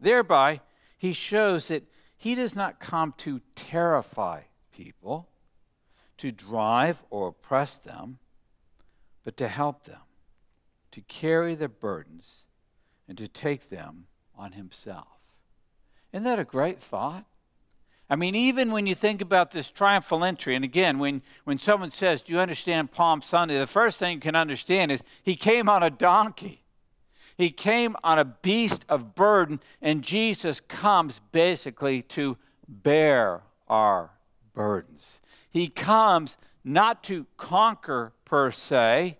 [0.00, 0.60] Thereby,
[0.96, 1.84] he shows that
[2.16, 4.42] he does not come to terrify
[4.72, 5.28] people,
[6.18, 8.18] to drive or oppress them,
[9.24, 10.00] but to help them,
[10.92, 12.44] to carry their burdens,
[13.08, 14.06] and to take them
[14.36, 15.08] on himself.
[16.12, 17.24] Isn't that a great thought?
[18.08, 21.90] I mean, even when you think about this triumphal entry, and again, when, when someone
[21.90, 23.58] says, Do you understand Palm Sunday?
[23.58, 26.62] the first thing you can understand is he came on a donkey.
[27.36, 32.36] He came on a beast of burden, and Jesus comes basically to
[32.68, 34.10] bear our
[34.54, 35.18] burdens.
[35.54, 39.18] He comes not to conquer per se,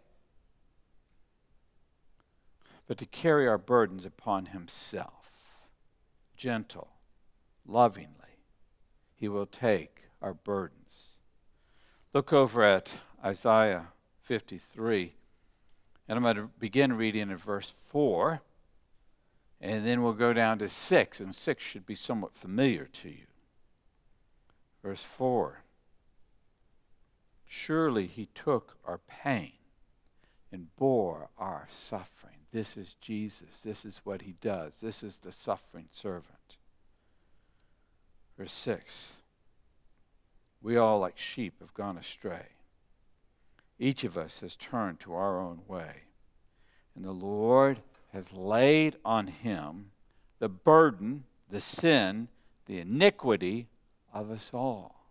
[2.89, 5.31] but to carry our burdens upon himself,
[6.37, 6.89] gentle,
[7.65, 8.41] lovingly
[9.15, 11.21] he will take our burdens.
[12.13, 12.91] Look over at
[13.25, 15.15] Isaiah 53,
[16.09, 18.43] and I'm going to begin reading in verse 4,
[19.61, 23.27] and then we'll go down to 6, and 6 should be somewhat familiar to you.
[24.83, 25.64] Verse 4
[27.47, 29.53] Surely he took our pain
[30.53, 32.37] and bore our suffering.
[32.53, 33.61] This is Jesus.
[33.61, 34.75] This is what he does.
[34.81, 36.57] This is the suffering servant.
[38.39, 39.13] Verse 6
[40.63, 42.47] We all, like sheep, have gone astray.
[43.79, 46.05] Each of us has turned to our own way.
[46.95, 47.81] And the Lord
[48.13, 49.91] has laid on him
[50.39, 52.29] the burden, the sin,
[52.67, 53.67] the iniquity
[54.13, 55.04] of us all.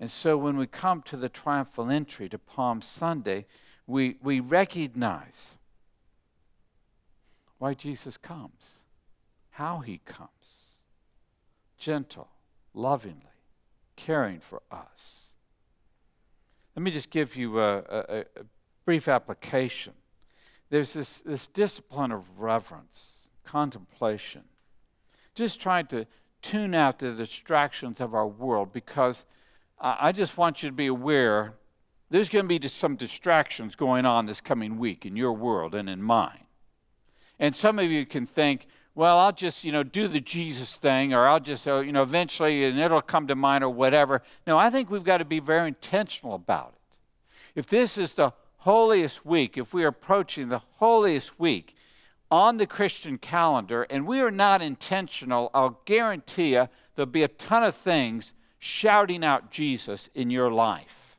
[0.00, 3.44] And so when we come to the triumphal entry to Palm Sunday,
[3.86, 5.54] we, we recognize
[7.58, 8.80] why Jesus comes,
[9.50, 10.78] how he comes.
[11.76, 12.28] Gentle,
[12.72, 13.26] lovingly
[13.96, 15.26] caring for us.
[16.74, 18.24] Let me just give you a, a, a
[18.86, 19.92] brief application.
[20.70, 24.44] There's this, this discipline of reverence, contemplation,
[25.34, 26.06] just trying to
[26.40, 29.26] tune out the distractions of our world because
[29.80, 31.54] I just want you to be aware
[32.10, 35.88] there's going to be some distractions going on this coming week in your world and
[35.88, 36.44] in mine.
[37.38, 41.14] And some of you can think, well, I'll just, you know, do the Jesus thing,
[41.14, 44.22] or I'll just, uh, you know, eventually, and it'll come to mind, or whatever.
[44.46, 46.96] No, I think we've got to be very intentional about it.
[47.54, 51.76] If this is the holiest week, if we are approaching the holiest week,
[52.30, 57.28] on the Christian calendar and we are not intentional, I'll guarantee you there'll be a
[57.28, 61.16] ton of things shouting out Jesus in your life.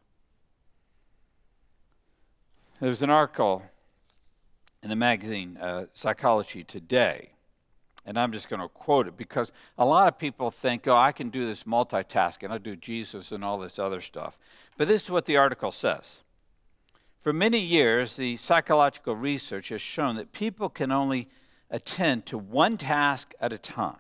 [2.79, 3.63] There was an article
[4.81, 7.31] in the magazine uh, Psychology Today,
[8.05, 11.11] and I'm just going to quote it because a lot of people think, oh, I
[11.11, 14.39] can do this multitasking, I'll do Jesus and all this other stuff.
[14.77, 16.17] But this is what the article says.
[17.19, 21.27] For many years, the psychological research has shown that people can only
[21.69, 23.97] attend to one task at a time.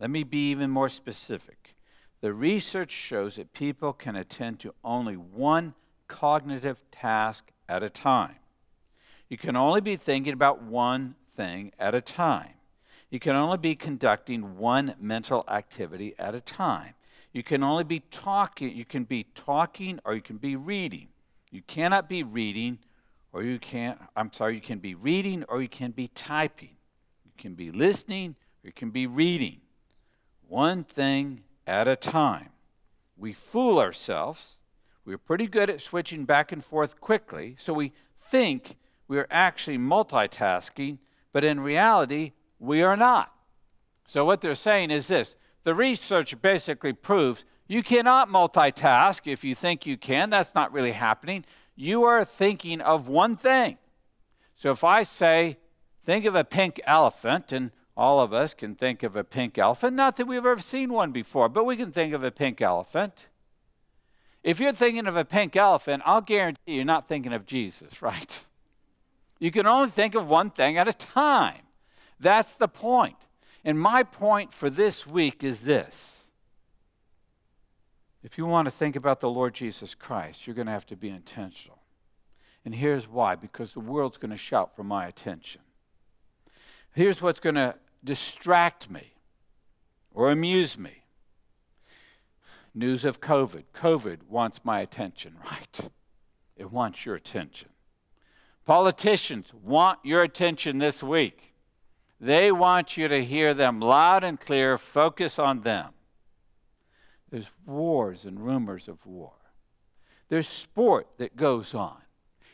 [0.00, 1.59] Let me be even more specific.
[2.20, 5.74] The research shows that people can attend to only one
[6.06, 8.36] cognitive task at a time.
[9.28, 12.54] You can only be thinking about one thing at a time.
[13.10, 16.94] You can only be conducting one mental activity at a time.
[17.32, 21.08] You can only be talking, you can be talking or you can be reading.
[21.50, 22.78] You cannot be reading
[23.32, 26.76] or you can't, I'm sorry, you can be reading or you can be typing.
[27.24, 29.60] You can be listening or you can be reading.
[30.48, 32.50] One thing at a time.
[33.16, 34.58] We fool ourselves.
[35.04, 38.76] We're pretty good at switching back and forth quickly, so we think
[39.08, 40.98] we are actually multitasking,
[41.32, 43.32] but in reality, we are not.
[44.06, 49.54] So, what they're saying is this the research basically proves you cannot multitask if you
[49.54, 50.30] think you can.
[50.30, 51.44] That's not really happening.
[51.76, 53.78] You are thinking of one thing.
[54.56, 55.56] So if I say,
[56.04, 57.70] think of a pink elephant, and
[58.00, 61.12] all of us can think of a pink elephant, not that we've ever seen one
[61.12, 63.28] before, but we can think of a pink elephant.
[64.42, 68.42] If you're thinking of a pink elephant, I'll guarantee you're not thinking of Jesus, right?
[69.38, 71.60] You can only think of one thing at a time.
[72.18, 73.16] That's the point.
[73.66, 76.20] And my point for this week is this
[78.22, 80.96] if you want to think about the Lord Jesus Christ, you're going to have to
[80.96, 81.80] be intentional.
[82.64, 85.60] And here's why because the world's going to shout for my attention.
[86.94, 87.74] Here's what's going to
[88.04, 89.12] distract me
[90.12, 91.00] or amuse me
[92.74, 93.64] news of COVID.
[93.74, 95.90] COVID wants my attention, right?
[96.56, 97.68] It wants your attention.
[98.64, 101.54] Politicians want your attention this week.
[102.20, 105.90] They want you to hear them loud and clear, focus on them.
[107.30, 109.32] There's wars and rumors of war.
[110.28, 111.96] There's sport that goes on.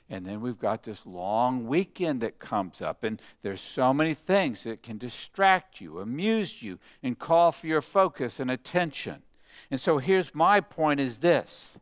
[0.08, 4.62] And then we've got this long weekend that comes up, and there's so many things
[4.62, 9.22] that can distract you, amuse you, and call for your focus and attention.
[9.70, 11.78] And so here's my point is this.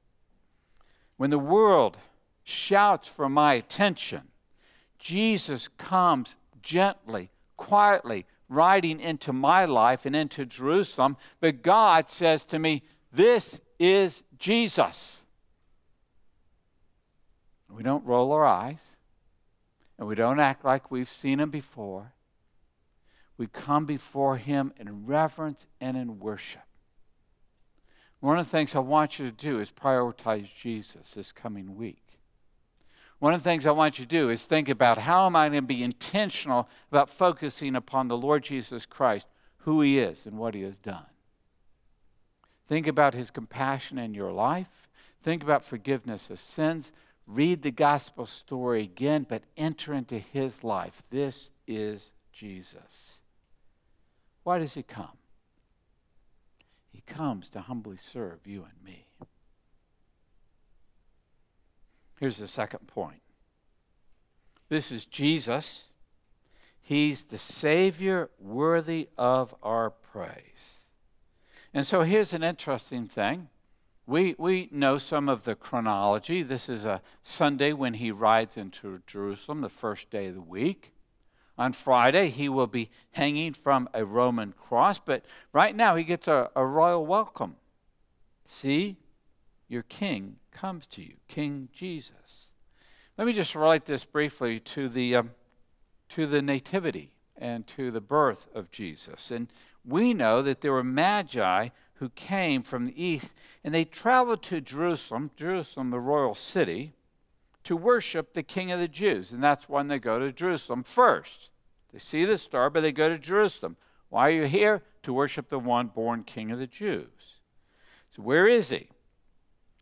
[1.19, 1.99] When the world
[2.45, 4.23] shouts for my attention,
[4.99, 12.59] Jesus comes gently, quietly, riding into my life and into Jerusalem, but God says to
[12.59, 15.24] me, This is Jesus.
[17.75, 18.81] We don't roll our eyes,
[19.99, 22.13] and we don't act like we've seen him before.
[23.37, 26.63] We come before him in reverence and in worship.
[28.21, 32.21] One of the things I want you to do is prioritize Jesus this coming week.
[33.19, 35.49] One of the things I want you to do is think about how am I
[35.49, 39.27] going to be intentional about focusing upon the Lord Jesus Christ,
[39.59, 41.07] who he is, and what he has done.
[42.69, 44.89] Think about his compassion in your life.
[45.23, 46.93] Think about forgiveness of sins.
[47.27, 51.03] Read the gospel story again, but enter into his life.
[51.11, 53.21] This is Jesus.
[54.43, 55.17] Why does he come?
[56.91, 59.09] He comes to humbly serve you and me.
[62.21, 63.21] Here's the second point
[64.69, 65.87] this is Jesus.
[66.81, 70.79] He's the Savior worthy of our praise.
[71.73, 73.49] And so here's an interesting thing.
[74.07, 76.43] We, we know some of the chronology.
[76.43, 80.93] This is a Sunday when he rides into Jerusalem, the first day of the week.
[81.57, 86.29] On Friday, he will be hanging from a Roman cross, but right now he gets
[86.29, 87.57] a, a royal welcome.
[88.45, 88.97] See,
[89.69, 92.49] your king comes to you, King Jesus.
[93.17, 95.31] Let me just relate this briefly to the, um,
[96.11, 99.31] to the nativity and to the birth of Jesus.
[99.31, 99.49] And
[99.85, 104.61] we know that there were magi who came from the east, and they traveled to
[104.61, 106.93] Jerusalem, Jerusalem, the royal city,
[107.65, 109.33] to worship the King of the Jews.
[109.33, 111.51] And that's when they go to Jerusalem first.
[111.93, 113.77] They see the star, but they go to Jerusalem.
[114.11, 114.83] Why are you here?
[115.05, 117.39] To worship the one born King of the Jews.
[118.15, 118.89] So, where is he?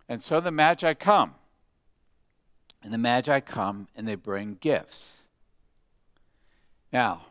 [0.08, 1.34] And so the Magi come.
[2.82, 5.22] And the Magi come and they bring gifts.
[6.92, 7.26] Now,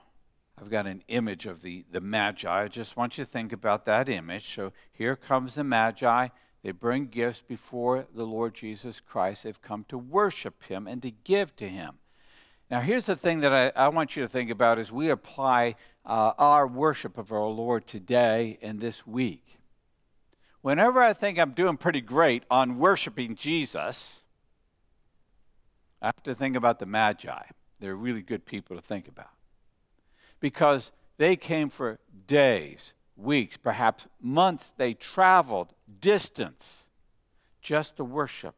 [0.61, 2.63] I've got an image of the, the Magi.
[2.63, 4.53] I just want you to think about that image.
[4.53, 6.27] So here comes the Magi.
[6.61, 9.43] They bring gifts before the Lord Jesus Christ.
[9.43, 11.95] They've come to worship him and to give to him.
[12.69, 15.75] Now, here's the thing that I, I want you to think about as we apply
[16.05, 19.57] uh, our worship of our Lord today and this week.
[20.61, 24.19] Whenever I think I'm doing pretty great on worshiping Jesus,
[26.03, 27.41] I have to think about the Magi.
[27.79, 29.31] They're really good people to think about.
[30.41, 34.73] Because they came for days, weeks, perhaps months.
[34.75, 36.87] They traveled distance
[37.61, 38.55] just to worship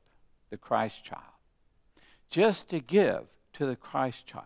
[0.50, 1.22] the Christ child,
[2.30, 4.46] just to give to the Christ child.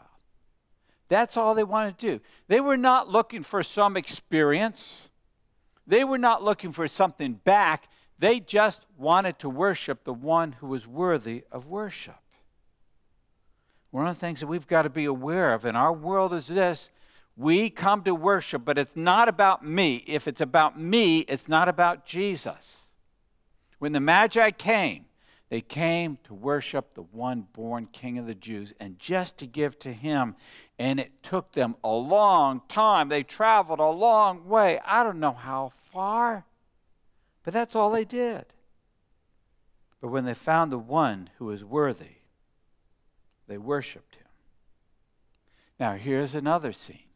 [1.09, 2.23] That's all they wanted to do.
[2.47, 5.09] They were not looking for some experience,
[5.85, 7.88] they were not looking for something back.
[8.19, 12.17] They just wanted to worship the one who was worthy of worship.
[13.91, 16.47] One of the things that we've got to be aware of in our world is
[16.47, 16.89] this
[17.38, 20.03] we come to worship, but it's not about me.
[20.07, 22.88] If it's about me, it's not about Jesus.
[23.77, 25.05] When the Magi came,
[25.49, 29.77] they came to worship the one born King of the Jews and just to give
[29.79, 30.35] to him.
[30.79, 33.07] And it took them a long time.
[33.07, 34.79] They traveled a long way.
[34.83, 36.45] I don't know how far,
[37.43, 38.45] but that's all they did.
[40.01, 42.17] But when they found the one who was worthy,
[43.47, 44.23] they worshiped him.
[45.79, 47.07] Now, here's another scene.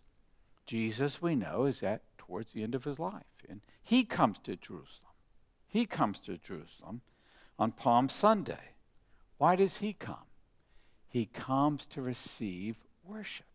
[0.72, 3.26] Jesus, we know, is at towards the end of his life.
[3.50, 5.12] And he comes to Jerusalem.
[5.68, 7.02] He comes to Jerusalem
[7.60, 8.76] on Palm Sunday.
[9.38, 10.30] Why does he come?
[11.10, 13.48] He comes to receive worship.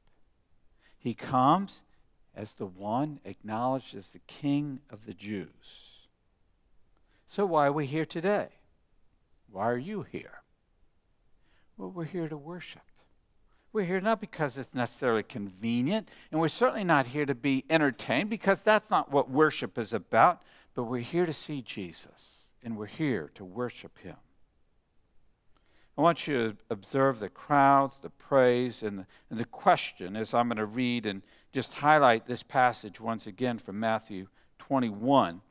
[0.98, 1.80] He comes
[2.34, 6.08] as the one acknowledged as the King of the Jews.
[7.28, 8.48] So, why are we here today?
[9.50, 10.42] Why are you here?
[11.78, 12.82] Well, we're here to worship.
[13.77, 18.31] We're here not because it's necessarily convenient, and we're certainly not here to be entertained
[18.31, 20.41] because that's not what worship is about,
[20.74, 24.16] but we're here to see Jesus, and we're here to worship Him.
[25.99, 30.33] I want you to observe the crowds, the praise, and the, and the question as
[30.33, 31.20] I'm going to read and
[31.53, 35.43] just highlight this passage once again from Matthew 21.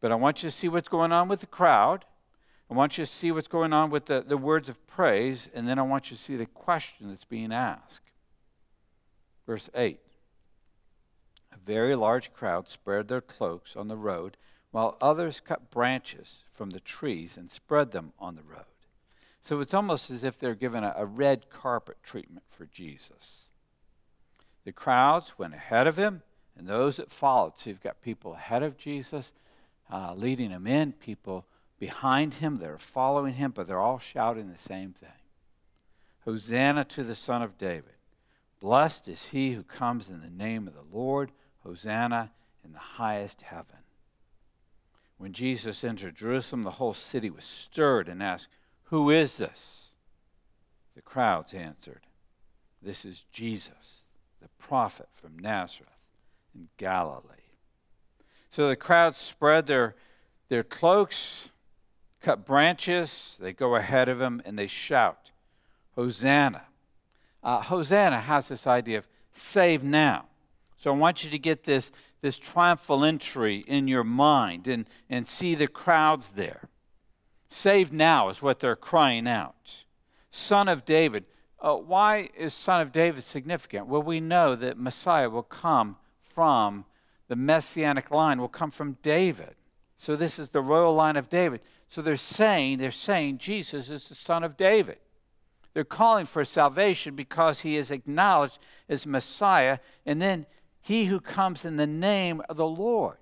[0.00, 2.06] But I want you to see what's going on with the crowd.
[2.70, 5.66] I want you to see what's going on with the, the words of praise, and
[5.66, 8.10] then I want you to see the question that's being asked.
[9.46, 9.98] Verse 8
[11.52, 14.36] A very large crowd spread their cloaks on the road,
[14.70, 18.64] while others cut branches from the trees and spread them on the road.
[19.40, 23.48] So it's almost as if they're given a, a red carpet treatment for Jesus.
[24.64, 26.22] The crowds went ahead of him,
[26.54, 27.56] and those that followed.
[27.56, 29.32] So you've got people ahead of Jesus,
[29.90, 31.46] uh, leading him in, people
[31.78, 35.08] behind him they're following him, but they're all shouting the same thing
[36.24, 37.94] Hosanna to the Son of David.
[38.60, 41.30] Blessed is he who comes in the name of the Lord.
[41.64, 42.30] Hosanna
[42.64, 43.78] in the highest heaven.
[45.16, 48.48] When Jesus entered Jerusalem, the whole city was stirred and asked,
[48.84, 49.88] Who is this?
[50.94, 52.02] The crowds answered,
[52.82, 54.02] This is Jesus,
[54.40, 55.90] the prophet from Nazareth
[56.54, 57.22] in Galilee.
[58.50, 59.96] So the crowds spread their,
[60.48, 61.50] their cloaks
[62.20, 65.30] cut branches, they go ahead of him, and they shout,
[65.94, 66.62] Hosanna.
[67.42, 70.26] Uh, Hosanna has this idea of save now.
[70.76, 71.90] So I want you to get this,
[72.20, 76.68] this triumphal entry in your mind and, and see the crowds there.
[77.48, 79.84] Save now is what they're crying out.
[80.30, 81.24] Son of David.
[81.60, 83.86] Uh, why is Son of David significant?
[83.86, 86.84] Well, we know that Messiah will come from
[87.28, 89.54] the messianic line, will come from David.
[89.96, 91.60] So this is the royal line of David.
[91.88, 94.98] So they're saying, they're saying Jesus is the son of David.
[95.74, 98.58] They're calling for salvation because he is acknowledged
[98.88, 100.46] as Messiah, and then
[100.80, 103.18] he who comes in the name of the Lord.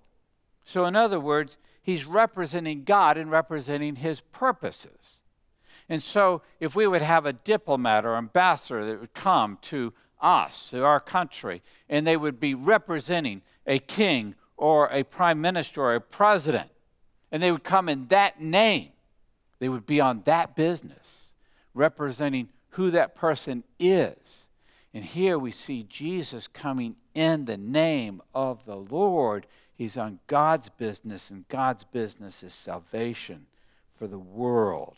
[0.64, 5.21] So, in other words, he's representing God and representing his purposes.
[5.89, 10.71] And so, if we would have a diplomat or ambassador that would come to us,
[10.71, 15.95] to our country, and they would be representing a king or a prime minister or
[15.95, 16.71] a president,
[17.31, 18.91] and they would come in that name.
[19.59, 21.33] They would be on that business,
[21.74, 24.47] representing who that person is.
[24.93, 29.47] And here we see Jesus coming in the name of the Lord.
[29.74, 33.47] He's on God's business, and God's business is salvation
[33.99, 34.97] for the world.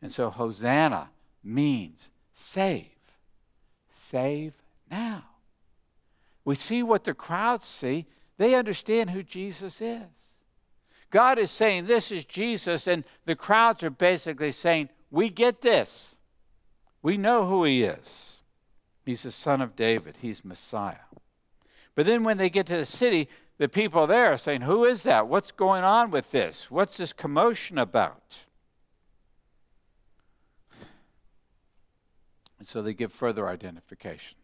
[0.00, 1.10] And so Hosanna
[1.42, 2.86] means save.
[3.92, 4.52] Save
[4.90, 5.24] now.
[6.44, 8.06] We see what the crowds see.
[8.36, 10.02] They understand who Jesus is.
[11.14, 16.16] God is saying, This is Jesus, and the crowds are basically saying, We get this.
[17.02, 18.38] We know who he is.
[19.06, 21.06] He's the son of David, he's Messiah.
[21.94, 25.04] But then when they get to the city, the people there are saying, Who is
[25.04, 25.28] that?
[25.28, 26.68] What's going on with this?
[26.68, 28.40] What's this commotion about?
[32.58, 34.36] And so they give further identification.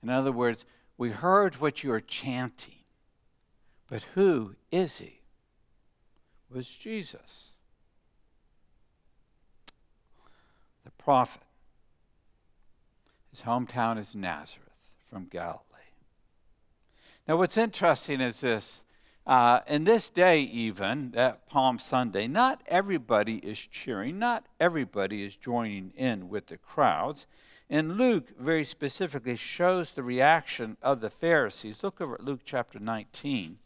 [0.00, 0.64] In other words,
[0.96, 2.84] we heard what you are chanting,
[3.88, 5.21] but who is he?
[6.52, 7.52] Was Jesus,
[10.84, 11.42] the prophet.
[13.30, 14.68] His hometown is Nazareth
[15.08, 15.62] from Galilee.
[17.26, 18.82] Now, what's interesting is this.
[19.26, 25.36] Uh, in this day, even, that Palm Sunday, not everybody is cheering, not everybody is
[25.36, 27.26] joining in with the crowds.
[27.70, 31.82] And Luke very specifically shows the reaction of the Pharisees.
[31.82, 33.58] Look over at Luke chapter 19.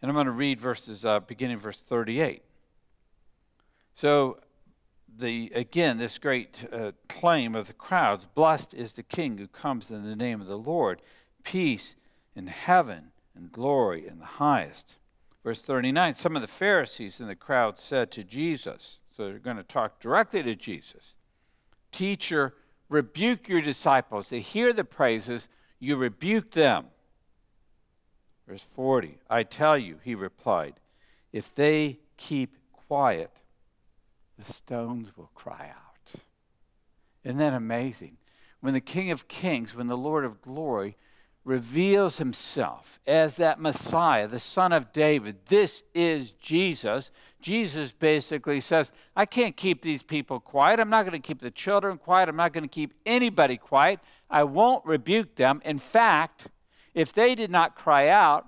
[0.00, 2.42] And I'm going to read verses, uh, beginning verse 38.
[3.94, 4.38] So,
[5.18, 9.90] the, again, this great uh, claim of the crowds Blessed is the King who comes
[9.90, 11.02] in the name of the Lord,
[11.42, 11.94] peace
[12.34, 14.94] in heaven and glory in the highest.
[15.42, 19.56] Verse 39 Some of the Pharisees in the crowd said to Jesus, so they're going
[19.56, 21.14] to talk directly to Jesus
[21.92, 22.54] Teacher,
[22.88, 24.28] rebuke your disciples.
[24.28, 25.48] They hear the praises,
[25.78, 26.86] you rebuke them.
[28.50, 30.74] Verse 40 I tell you, he replied,
[31.32, 33.30] if they keep quiet,
[34.36, 36.20] the stones will cry out.
[37.22, 38.16] Isn't that amazing?
[38.60, 40.96] When the King of Kings, when the Lord of Glory
[41.44, 47.12] reveals himself as that Messiah, the Son of David, this is Jesus.
[47.40, 50.80] Jesus basically says, I can't keep these people quiet.
[50.80, 52.28] I'm not going to keep the children quiet.
[52.28, 54.00] I'm not going to keep anybody quiet.
[54.28, 55.62] I won't rebuke them.
[55.64, 56.48] In fact,
[56.94, 58.46] if they did not cry out,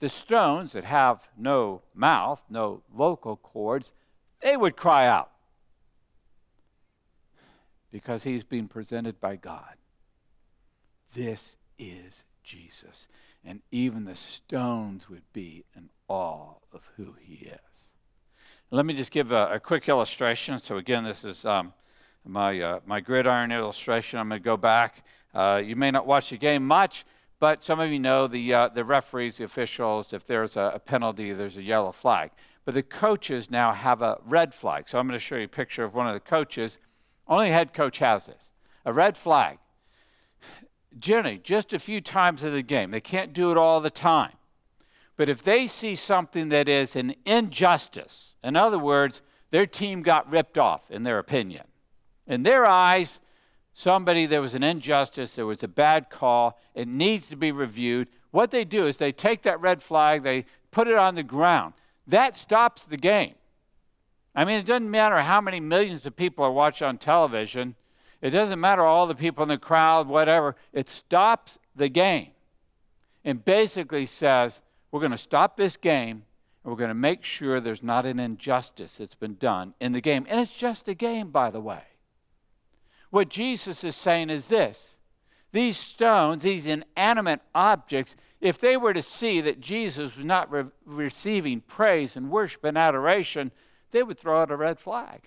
[0.00, 3.92] the stones that have no mouth, no vocal cords,
[4.40, 5.30] they would cry out
[7.90, 9.74] because he's being presented by God.
[11.14, 13.08] This is Jesus.
[13.44, 17.58] And even the stones would be in awe of who he is.
[18.70, 20.58] Let me just give a, a quick illustration.
[20.58, 21.72] So, again, this is um,
[22.26, 24.18] my, uh, my gridiron illustration.
[24.18, 25.04] I'm going to go back.
[25.32, 27.06] Uh, you may not watch the game much,
[27.40, 30.78] but some of you know the, uh, the referees, the officials, if there's a, a
[30.78, 32.30] penalty, there's a yellow flag.
[32.64, 34.88] But the coaches now have a red flag.
[34.88, 36.78] So I'm going to show you a picture of one of the coaches.
[37.26, 38.50] Only head coach has this
[38.84, 39.58] a red flag.
[40.98, 42.90] Generally, just a few times in the game.
[42.90, 44.32] They can't do it all the time.
[45.16, 49.20] But if they see something that is an injustice, in other words,
[49.50, 51.64] their team got ripped off, in their opinion,
[52.26, 53.20] in their eyes,
[53.78, 58.08] somebody, there was an injustice, there was a bad call, it needs to be reviewed.
[58.32, 61.74] What they do is they take that red flag, they put it on the ground
[62.08, 63.34] that stops the game.
[64.34, 67.76] I mean, it doesn't matter how many millions of people are watching on television,
[68.20, 72.30] it doesn't matter all the people in the crowd, whatever, it stops the game
[73.24, 74.60] and basically says,
[74.90, 76.24] we're going to stop this game
[76.64, 80.00] and we're going to make sure there's not an injustice that's been done in the
[80.00, 80.26] game.
[80.28, 81.82] And it's just a game, by the way.
[83.10, 84.96] What Jesus is saying is this
[85.52, 90.64] these stones, these inanimate objects, if they were to see that Jesus was not re-
[90.84, 93.50] receiving praise and worship and adoration,
[93.90, 95.22] they would throw out a red flag.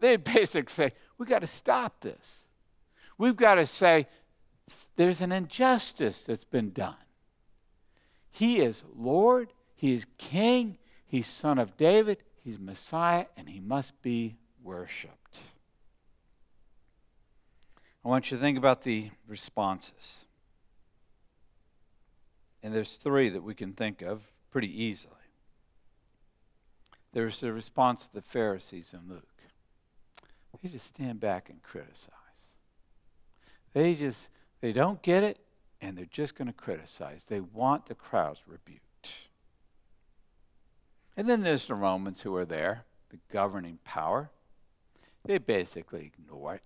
[0.00, 2.44] They'd basically say, We've got to stop this.
[3.18, 4.06] We've got to say,
[4.96, 6.96] There's an injustice that's been done.
[8.30, 14.00] He is Lord, He is King, He's Son of David, He's Messiah, and He must
[14.00, 15.27] be worshiped.
[18.04, 20.18] I want you to think about the responses.
[22.62, 25.14] And there's three that we can think of pretty easily.
[27.12, 29.24] There's the response of the Pharisees in Luke.
[30.62, 32.12] They just stand back and criticize.
[33.72, 34.28] They just
[34.60, 35.38] they don't get it
[35.80, 37.22] and they're just going to criticize.
[37.26, 38.80] They want the crowds rebuked.
[41.16, 44.30] And then there's the Romans who are there, the governing power.
[45.24, 46.62] They basically ignore it.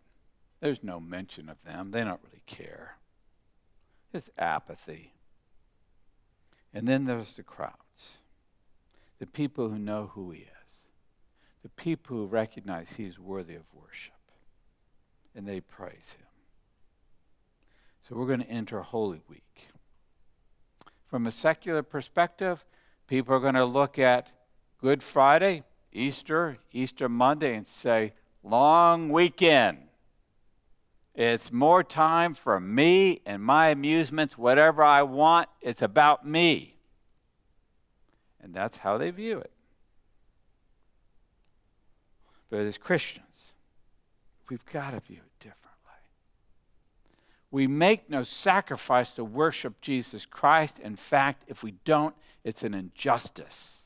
[0.62, 1.90] There's no mention of them.
[1.90, 2.94] They don't really care.
[4.12, 5.12] It's apathy.
[6.72, 8.18] And then there's the crowds,
[9.18, 10.46] the people who know who he is,
[11.64, 14.14] the people who recognize he's worthy of worship,
[15.34, 16.26] and they praise him.
[18.08, 19.68] So we're going to enter Holy Week.
[21.08, 22.64] From a secular perspective,
[23.08, 24.30] people are going to look at
[24.80, 28.12] Good Friday, Easter, Easter Monday, and say,
[28.44, 29.88] long weekend.
[31.14, 35.48] It's more time for me and my amusements, whatever I want.
[35.60, 36.76] It's about me.
[38.40, 39.52] And that's how they view it.
[42.48, 43.52] But as Christians,
[44.48, 45.62] we've got to view it differently.
[47.50, 50.78] We make no sacrifice to worship Jesus Christ.
[50.78, 53.80] In fact, if we don't, it's an injustice.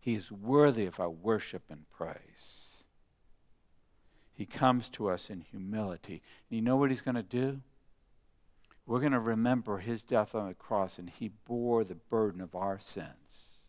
[0.00, 2.61] He is worthy of our worship and praise.
[4.34, 6.22] He comes to us in humility.
[6.48, 7.60] And you know what he's going to do?
[8.86, 12.54] We're going to remember his death on the cross, and he bore the burden of
[12.54, 13.60] our sins.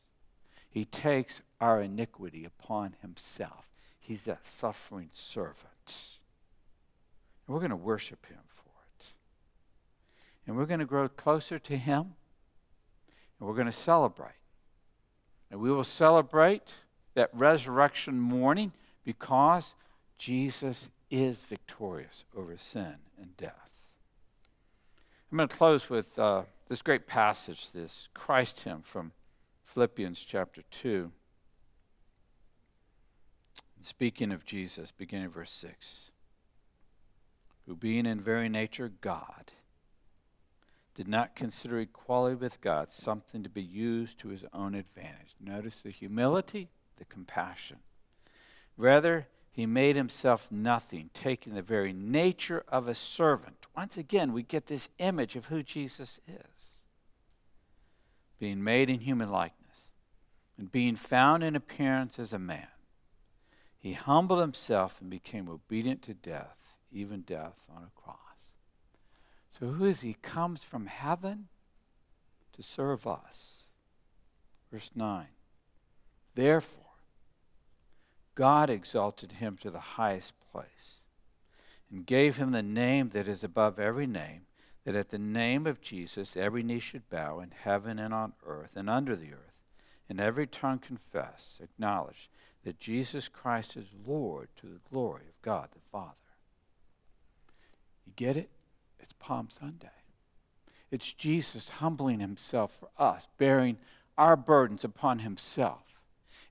[0.70, 3.70] He takes our iniquity upon himself.
[4.00, 6.18] He's that suffering servant.
[7.46, 9.06] And we're going to worship him for it.
[10.48, 12.16] And we're going to grow closer to him,
[13.40, 14.32] and we're going to celebrate.
[15.52, 16.74] And we will celebrate
[17.14, 18.72] that resurrection morning
[19.06, 19.76] because
[20.18, 23.70] Jesus is victorious over sin and death.
[25.32, 29.12] I'm going to close with uh, this great passage, this Christ hymn from
[29.66, 31.12] Philippians chapter 2.
[33.82, 36.12] Speaking of Jesus, beginning verse 6
[37.66, 39.54] who being in very nature God,
[40.96, 45.36] did not consider equality with God something to be used to his own advantage.
[45.40, 47.78] Notice the humility, the compassion.
[48.78, 53.68] Rather, he made himself nothing, taking the very nature of a servant.
[53.78, 56.72] Once again, we get this image of who Jesus is.
[58.40, 59.90] Being made in human likeness
[60.58, 62.68] and being found in appearance as a man,
[63.78, 68.18] he humbled himself and became obedient to death, even death on a cross.
[69.60, 70.16] So, who is he?
[70.24, 71.48] Comes from heaven
[72.54, 73.66] to serve us.
[74.72, 75.28] Verse 9.
[76.34, 76.83] Therefore,
[78.36, 81.06] God exalted him to the highest place
[81.92, 84.48] and gave him the name that is above every name,
[84.84, 88.76] that at the name of Jesus every knee should bow in heaven and on earth
[88.76, 89.54] and under the earth,
[90.10, 92.30] and every tongue confess, acknowledge
[92.64, 96.16] that Jesus Christ is Lord to the glory of God the Father.
[98.06, 98.50] You get it?
[99.00, 99.88] It's Palm Sunday.
[100.90, 103.78] It's Jesus humbling himself for us, bearing
[104.18, 105.93] our burdens upon himself.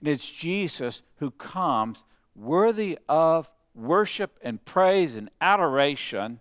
[0.02, 2.02] And it's Jesus who comes
[2.34, 6.40] worthy of worship and praise and adoration.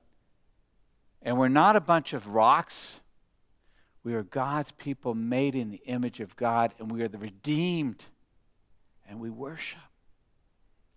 [1.22, 3.02] And we're not a bunch of rocks.
[4.04, 8.04] We are God's people made in the image of God, and we are the redeemed,
[9.08, 9.78] and we worship.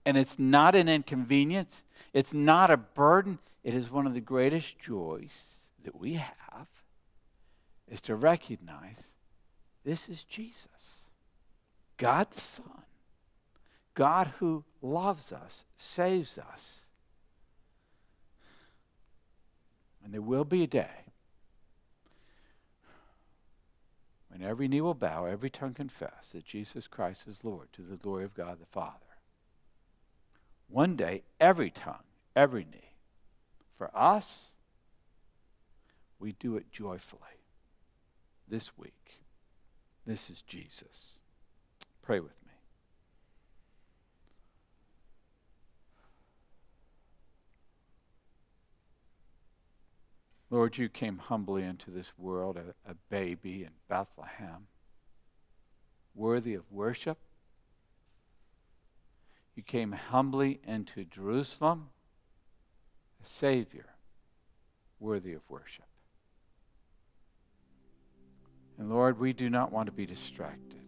[0.06, 1.82] And it's not an inconvenience,
[2.14, 3.40] it's not a burden.
[3.62, 5.34] It is one of the greatest joys
[5.84, 6.66] that we have
[7.90, 9.10] is to recognize
[9.84, 11.03] this is Jesus.
[11.96, 12.82] God the Son,
[13.94, 16.80] God who loves us, saves us.
[20.04, 21.04] And there will be a day
[24.28, 27.96] when every knee will bow, every tongue confess that Jesus Christ is Lord to the
[27.96, 28.98] glory of God the Father.
[30.68, 32.02] One day, every tongue,
[32.34, 32.96] every knee.
[33.78, 34.46] For us,
[36.18, 37.20] we do it joyfully.
[38.48, 39.20] This week,
[40.04, 41.20] this is Jesus.
[42.04, 42.52] Pray with me.
[50.50, 54.66] Lord, you came humbly into this world, a, a baby in Bethlehem,
[56.14, 57.16] worthy of worship.
[59.56, 61.88] You came humbly into Jerusalem,
[63.22, 63.86] a Savior,
[65.00, 65.86] worthy of worship.
[68.76, 70.83] And Lord, we do not want to be distracted.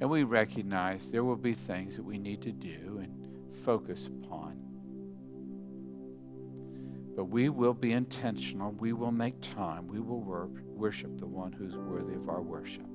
[0.00, 3.12] And we recognize there will be things that we need to do and
[3.64, 4.56] focus upon.
[7.14, 8.72] But we will be intentional.
[8.72, 9.88] We will make time.
[9.88, 12.86] We will work, worship the one who's worthy of our worship.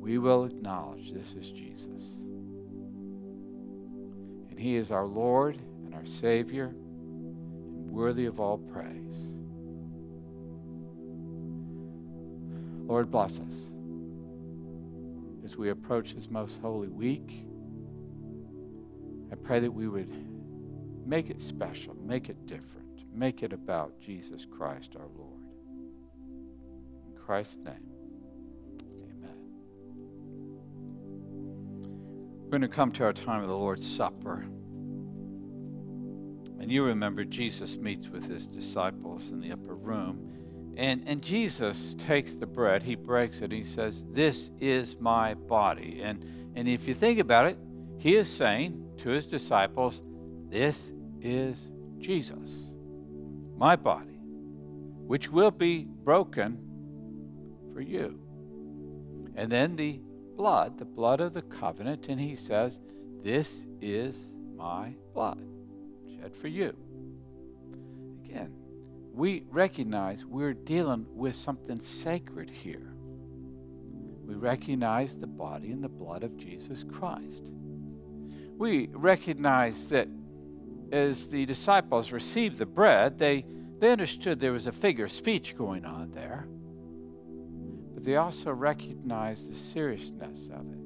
[0.00, 2.02] We will acknowledge this is Jesus.
[4.50, 8.90] And he is our Lord and our Savior and worthy of all praise.
[12.88, 13.73] Lord, bless us
[15.44, 17.44] as we approach this most holy week.
[19.30, 20.10] I pray that we would
[21.06, 25.42] make it special, make it different, make it about Jesus Christ our Lord.
[27.06, 27.90] In Christ's name,
[29.10, 29.36] amen.
[32.44, 34.46] We're going to come to our time of the Lord's Supper.
[36.58, 40.30] And you remember Jesus meets with his disciples in the upper room.
[40.76, 46.00] And, and Jesus takes the bread, he breaks it, he says, This is my body.
[46.02, 46.24] And,
[46.56, 47.58] and if you think about it,
[47.98, 50.02] he is saying to his disciples,
[50.48, 52.72] This is Jesus,
[53.56, 54.18] my body,
[55.06, 56.58] which will be broken
[57.72, 58.20] for you.
[59.36, 60.00] And then the
[60.36, 62.80] blood, the blood of the covenant, and he says,
[63.22, 64.16] This is
[64.56, 65.46] my blood,
[66.16, 66.74] shed for you.
[68.24, 68.52] Again,
[69.14, 72.94] we recognize we're dealing with something sacred here.
[74.26, 77.52] We recognize the body and the blood of Jesus Christ.
[78.56, 80.08] we recognize that
[80.90, 83.44] as the disciples received the bread, they,
[83.78, 86.46] they understood there was a figure of speech going on there.
[87.94, 90.78] But they also recognized the seriousness of it.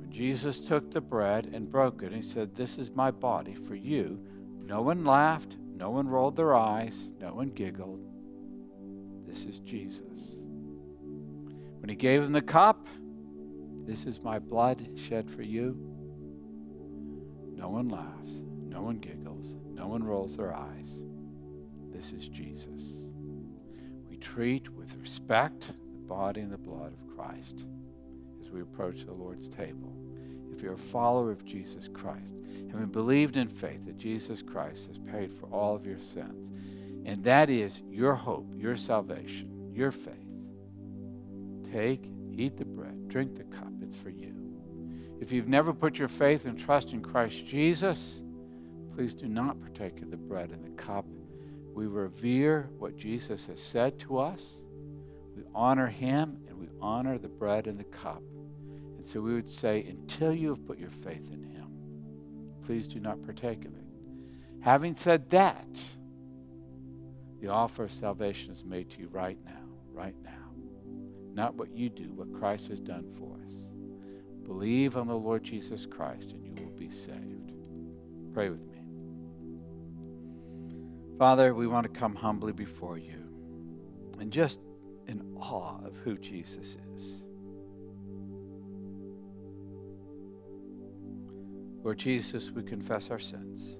[0.00, 3.74] When Jesus took the bread and broke it, he said, This is my body for
[3.74, 4.20] you.
[4.64, 8.00] No one laughed, no one rolled their eyes, no one giggled.
[9.26, 10.36] This is Jesus.
[11.80, 12.88] When he gave him the cup,
[13.84, 15.78] This is my blood shed for you.
[17.54, 20.92] No one laughs, no one giggles, no one rolls their eyes.
[21.92, 22.82] This is Jesus.
[24.08, 27.64] We treat with respect the body and the blood of Christ
[28.40, 29.94] as we approach the Lord's table.
[30.56, 32.32] If you're a follower of Jesus Christ,
[32.72, 36.50] having believed in faith that Jesus Christ has paid for all of your sins,
[37.04, 40.14] and that is your hope, your salvation, your faith,
[41.70, 43.70] take, eat the bread, drink the cup.
[43.82, 44.34] It's for you.
[45.20, 48.22] If you've never put your faith and trust in Christ Jesus,
[48.94, 51.04] please do not partake of the bread and the cup.
[51.74, 54.54] We revere what Jesus has said to us.
[55.36, 58.22] We honor him and we honor the bread and the cup.
[59.06, 61.68] So we would say, until you have put your faith in him,
[62.64, 63.84] please do not partake of it.
[64.60, 65.80] Having said that,
[67.40, 70.32] the offer of salvation is made to you right now, right now.
[71.32, 73.52] Not what you do, what Christ has done for us.
[74.44, 77.52] Believe on the Lord Jesus Christ and you will be saved.
[78.32, 78.78] Pray with me.
[81.18, 83.22] Father, we want to come humbly before you
[84.18, 84.58] and just
[85.06, 87.22] in awe of who Jesus is.
[91.86, 93.76] Lord Jesus, we confess our sins.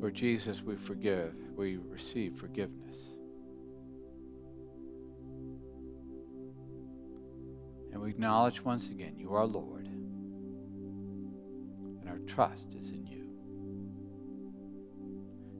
[0.00, 2.96] Lord Jesus, we forgive, we receive forgiveness.
[7.92, 9.86] And we acknowledge once again you are Lord,
[12.00, 13.28] and our trust is in you.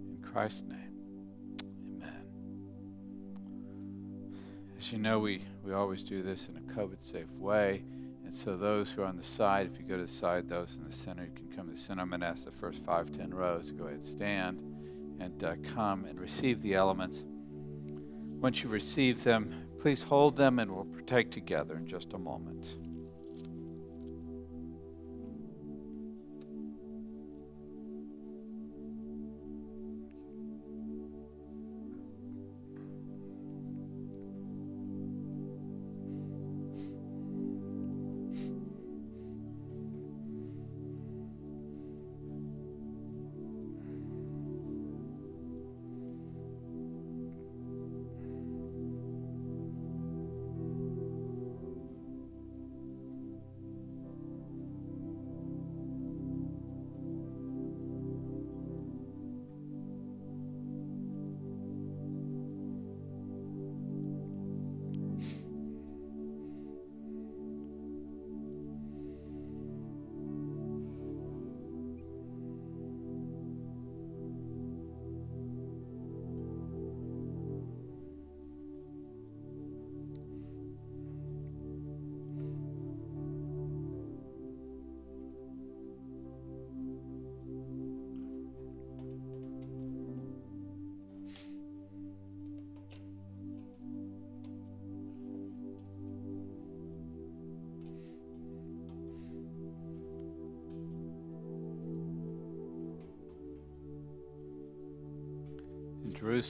[0.09, 0.95] In Christ's name,
[1.89, 2.25] amen.
[4.79, 7.83] As you know, we, we always do this in a COVID safe way.
[8.27, 10.77] And so, those who are on the side, if you go to the side, those
[10.77, 12.03] in the center, you can come to the center.
[12.03, 14.59] I'm going to ask the first five, ten rows to go ahead and stand
[15.21, 17.25] and uh, come and receive the elements.
[18.41, 22.75] Once you receive them, please hold them and we'll partake together in just a moment.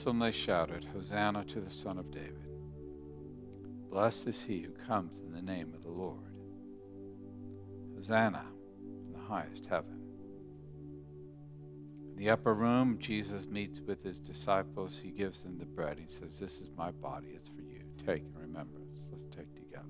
[0.07, 2.49] Jerusalem they shouted, Hosanna to the Son of David.
[3.91, 6.33] Blessed is he who comes in the name of the Lord.
[7.97, 8.45] Hosanna
[8.78, 10.01] in the highest heaven.
[12.12, 14.97] In the upper room, Jesus meets with his disciples.
[15.03, 15.99] He gives them the bread.
[15.99, 17.31] He says, This is my body.
[17.35, 17.83] It's for you.
[18.07, 19.09] Take in remembrance.
[19.11, 19.87] Let's take together.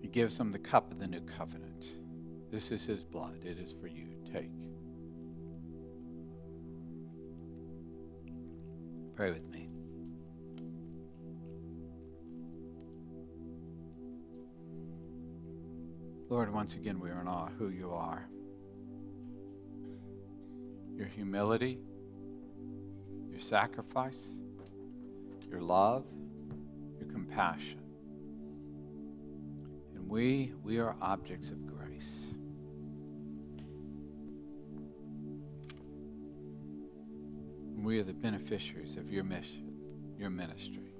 [0.00, 1.84] He gives them the cup of the new covenant.
[2.54, 3.40] This is his blood.
[3.44, 4.06] It is for you.
[4.32, 4.48] Take.
[9.16, 9.68] Pray with me.
[16.28, 18.28] Lord, once again, we are in awe of who you are.
[20.94, 21.80] Your humility,
[23.32, 24.28] your sacrifice,
[25.50, 26.04] your love,
[27.00, 27.80] your compassion.
[29.96, 31.73] And we, we are objects of
[37.84, 39.70] and we are the beneficiaries of your mission,
[40.16, 40.94] your ministry,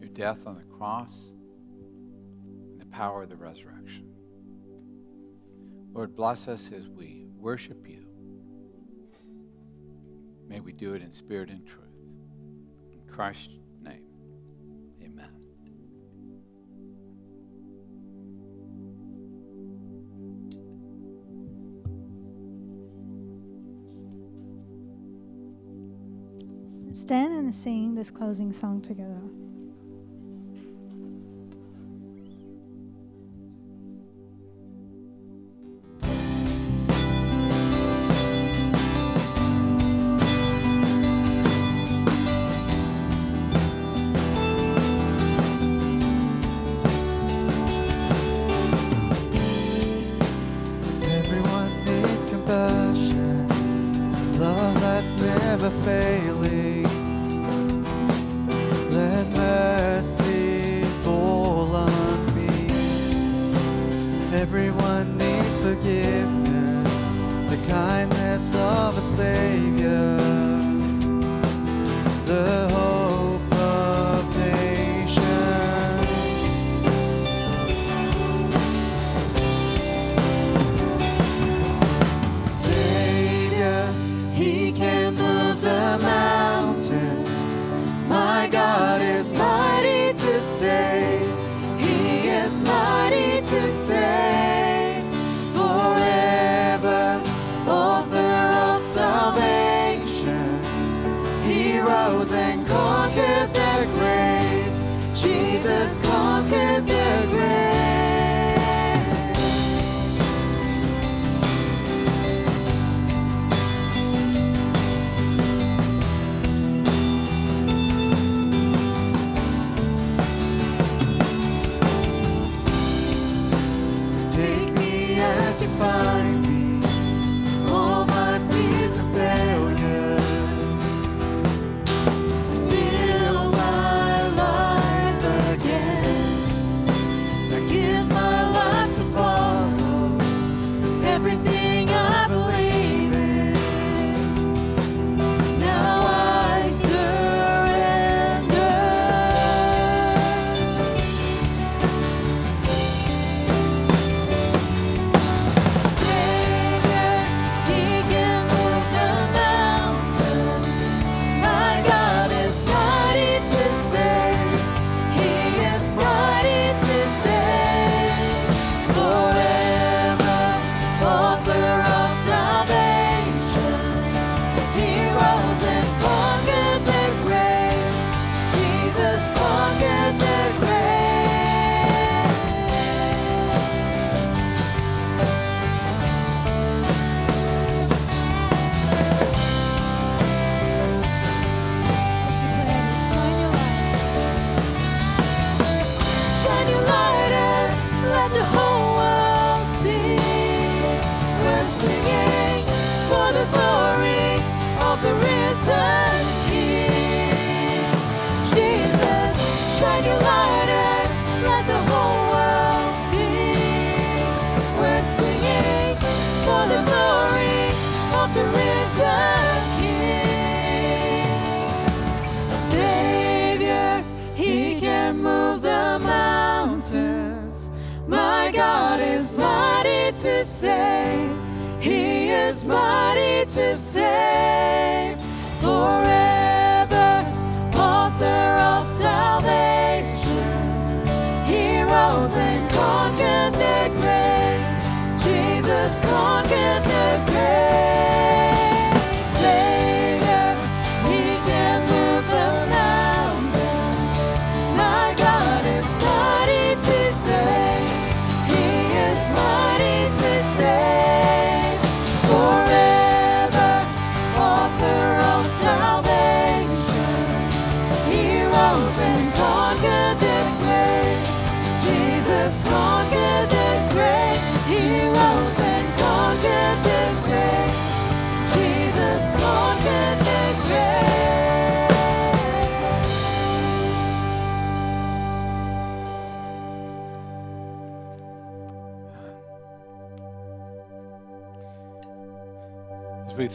[0.00, 1.12] your death on the cross,
[2.72, 4.08] and the power of the resurrection.
[5.92, 8.06] Lord, bless us as we worship you.
[10.48, 11.84] May we do it in spirit and truth.
[12.94, 13.50] In Christ
[27.46, 29.20] and sing this closing song together.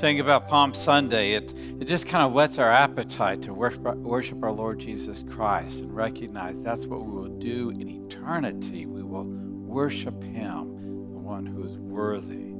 [0.02, 4.44] Think about Palm Sunday, it, it just kind of whets our appetite to worship, worship
[4.44, 8.88] our Lord Jesus Christ and recognize that's what we will do in eternity.
[8.88, 12.52] We will worship Him, the one who is worthy.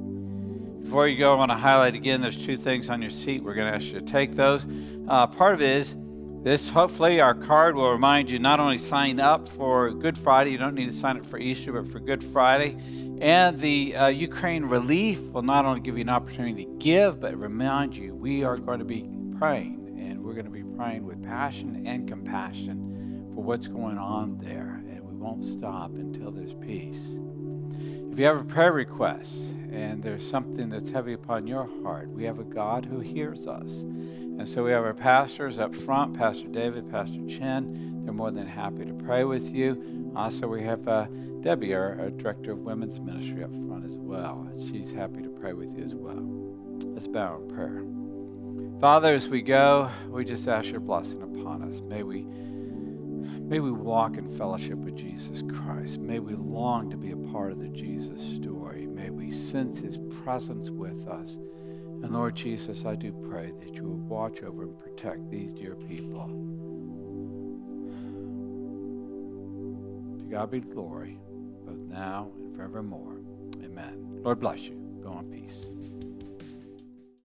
[0.84, 3.42] Before you go, I want to highlight again there's two things on your seat.
[3.42, 4.64] We're going to ask you to take those.
[5.08, 5.96] Uh, part of it is
[6.44, 10.58] this, hopefully, our card will remind you not only sign up for Good Friday, you
[10.58, 12.76] don't need to sign up for Easter, but for Good Friday.
[13.22, 17.38] And the uh, Ukraine relief will not only give you an opportunity to give, but
[17.38, 19.08] remind you we are going to be
[19.38, 24.38] praying, and we're going to be praying with passion and compassion for what's going on
[24.38, 24.82] there.
[24.90, 26.98] And we won't stop until there's peace.
[28.10, 29.32] If you have a prayer request
[29.70, 33.82] and there's something that's heavy upon your heart, we have a God who hears us.
[33.82, 38.02] And so we have our pastors up front, Pastor David, Pastor Chen.
[38.04, 40.10] They're more than happy to pray with you.
[40.16, 41.06] Also, we have uh,
[41.42, 44.48] Debbie, our, our, Director of Women's Ministry, up front as well.
[44.60, 46.22] She's happy to pray with you as well.
[46.94, 48.80] Let's bow in prayer.
[48.80, 51.80] Father, as we go, we just ask your blessing upon us.
[51.80, 55.98] May we, may we walk in fellowship with Jesus Christ.
[55.98, 58.86] May we long to be a part of the Jesus story.
[58.86, 61.38] May we sense his presence with us.
[62.04, 65.74] And Lord Jesus, I do pray that you will watch over and protect these dear
[65.74, 66.28] people.
[70.18, 71.18] To God be glory
[71.92, 73.18] now and forevermore.
[73.62, 74.20] Amen.
[74.24, 74.74] Lord bless you.
[75.02, 75.66] Go in peace.